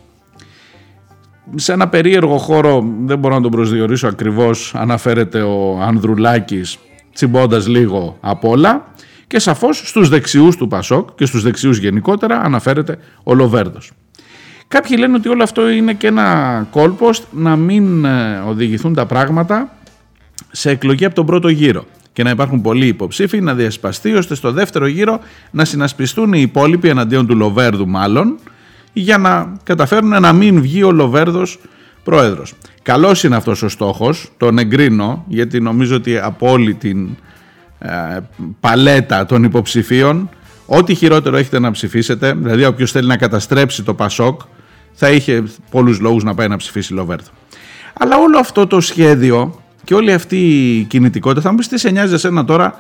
[1.56, 6.78] Σε ένα περίεργο χώρο, δεν μπορώ να τον προσδιορίσω ακριβώς, αναφέρεται ο Ανδρουλάκης
[7.14, 8.86] τσιμπώντας λίγο απ' όλα
[9.28, 13.92] και σαφώς στους δεξιούς του Πασόκ και στους δεξιούς γενικότερα αναφέρεται ο Λοβέρδος.
[14.68, 19.78] Κάποιοι λένε ότι όλο αυτό είναι και ένα κόλπος να μην ε, οδηγηθούν τα πράγματα
[20.52, 24.52] σε εκλογή από τον πρώτο γύρο και να υπάρχουν πολλοί υποψήφοι να διασπαστεί ώστε στο
[24.52, 25.20] δεύτερο γύρο
[25.52, 28.38] να συνασπιστούν οι υπόλοιποι εναντίον του Λοβέρδου μάλλον
[28.94, 31.60] για να καταφέρουν να μην βγει ο Λοβέρδος
[32.04, 32.54] πρόεδρος.
[32.82, 37.10] Καλός είναι αυτός ο στόχος, τον εγκρίνω γιατί νομίζω ότι από όλη την
[37.80, 37.90] ε,
[38.60, 40.30] παλέτα των υποψηφίων.
[40.66, 44.42] Ό,τι χειρότερο έχετε να ψηφίσετε, δηλαδή όποιος θέλει να καταστρέψει το Πασόκ,
[45.00, 47.30] θα είχε πολλούς λόγους να πάει να ψηφίσει Λοβέρδο.
[48.00, 50.38] Αλλά όλο αυτό το σχέδιο και όλη αυτή
[50.78, 52.80] η κινητικότητα θα μου πεις τι σε νοιάζει εσένα τώρα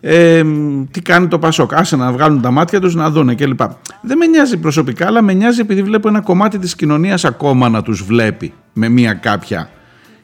[0.00, 0.42] ε,
[0.90, 1.74] τι κάνει το Πασόκ.
[1.74, 3.60] Άσε να βγάλουν τα μάτια τους να δούνε κλπ.
[4.00, 7.82] Δεν με νοιάζει προσωπικά, αλλά με νοιάζει επειδή βλέπω ένα κομμάτι της κοινωνίας ακόμα να
[7.82, 9.70] τους βλέπει με μια κάποια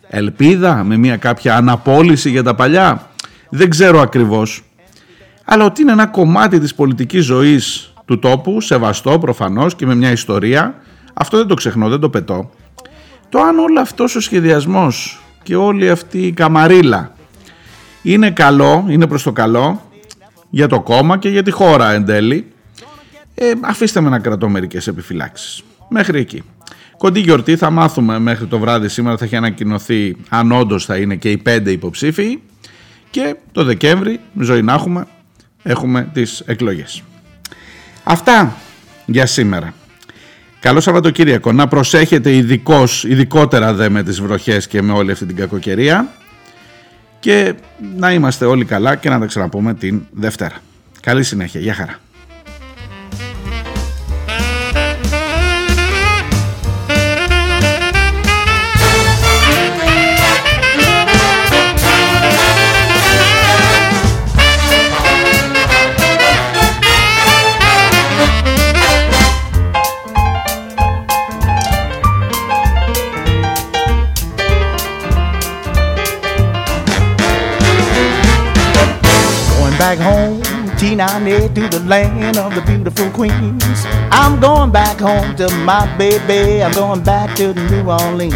[0.09, 3.11] ελπίδα, με μια κάποια αναπόλυση για τα παλιά.
[3.51, 4.63] Δεν ξέρω ακριβώς.
[5.45, 10.11] Αλλά ότι είναι ένα κομμάτι της πολιτικής ζωής του τόπου, σεβαστό προφανώς και με μια
[10.11, 10.75] ιστορία,
[11.19, 12.51] αυτό δεν το ξεχνώ, δεν το πετώ.
[13.29, 17.13] Το αν όλο αυτός ο σχεδιασμός και όλη αυτή η καμαρίλα
[18.03, 19.91] είναι καλό, είναι προς το καλό
[20.51, 22.53] για το κόμμα και για τη χώρα εν τέλει,
[23.35, 25.63] ε, αφήστε με να κρατώ μερικές επιφυλάξεις.
[25.89, 26.43] Μέχρι εκεί.
[26.99, 31.17] Κοντή γιορτή θα μάθουμε μέχρι το βράδυ σήμερα θα έχει ανακοινωθεί αν όντως θα είναι
[31.17, 32.41] και οι πέντε υποψήφοι
[33.11, 35.07] και το Δεκέμβρη, ζωή να έχουμε,
[35.63, 37.03] έχουμε τις εκλογές.
[38.05, 38.57] Αυτά
[39.07, 39.75] για σήμερα.
[40.61, 41.53] Καλό Σαββατοκύριακο.
[41.53, 46.09] Να προσέχετε ειδικώς, ειδικότερα δε με τις βροχές και με όλη αυτή την κακοκαιρία
[47.21, 47.55] και
[47.97, 50.57] να είμαστε όλοι καλά και να τα ξαναπούμε την Δευτέρα.
[51.01, 51.61] Καλή συνέχεια.
[51.61, 51.99] Γεια χαρά.
[80.99, 83.85] T98 to the land of the beautiful queens.
[84.11, 86.61] I'm going back home to my baby.
[86.61, 88.35] I'm going back to New Orleans.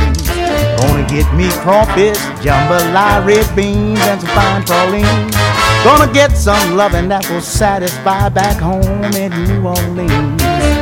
[0.79, 5.35] Gonna get me crawfish, jambalaya, red beans, and some fine pralines.
[5.83, 10.82] Gonna get some loving that will satisfy back home in New Orleans.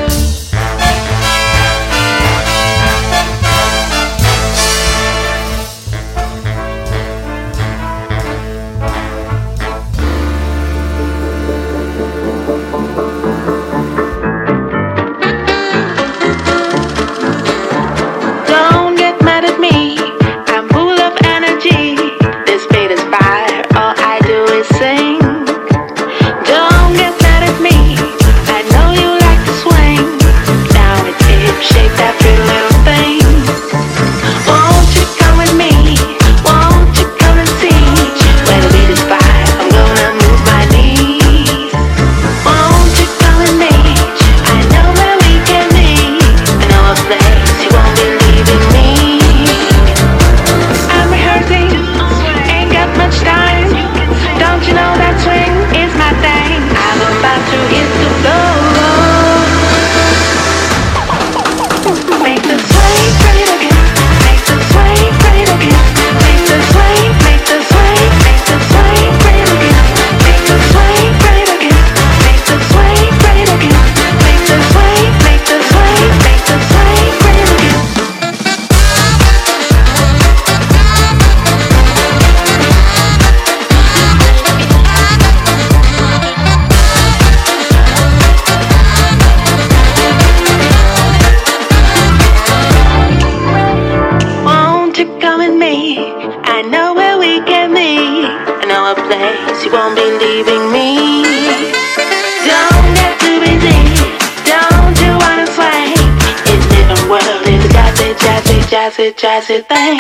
[109.17, 110.00] jazz it thing.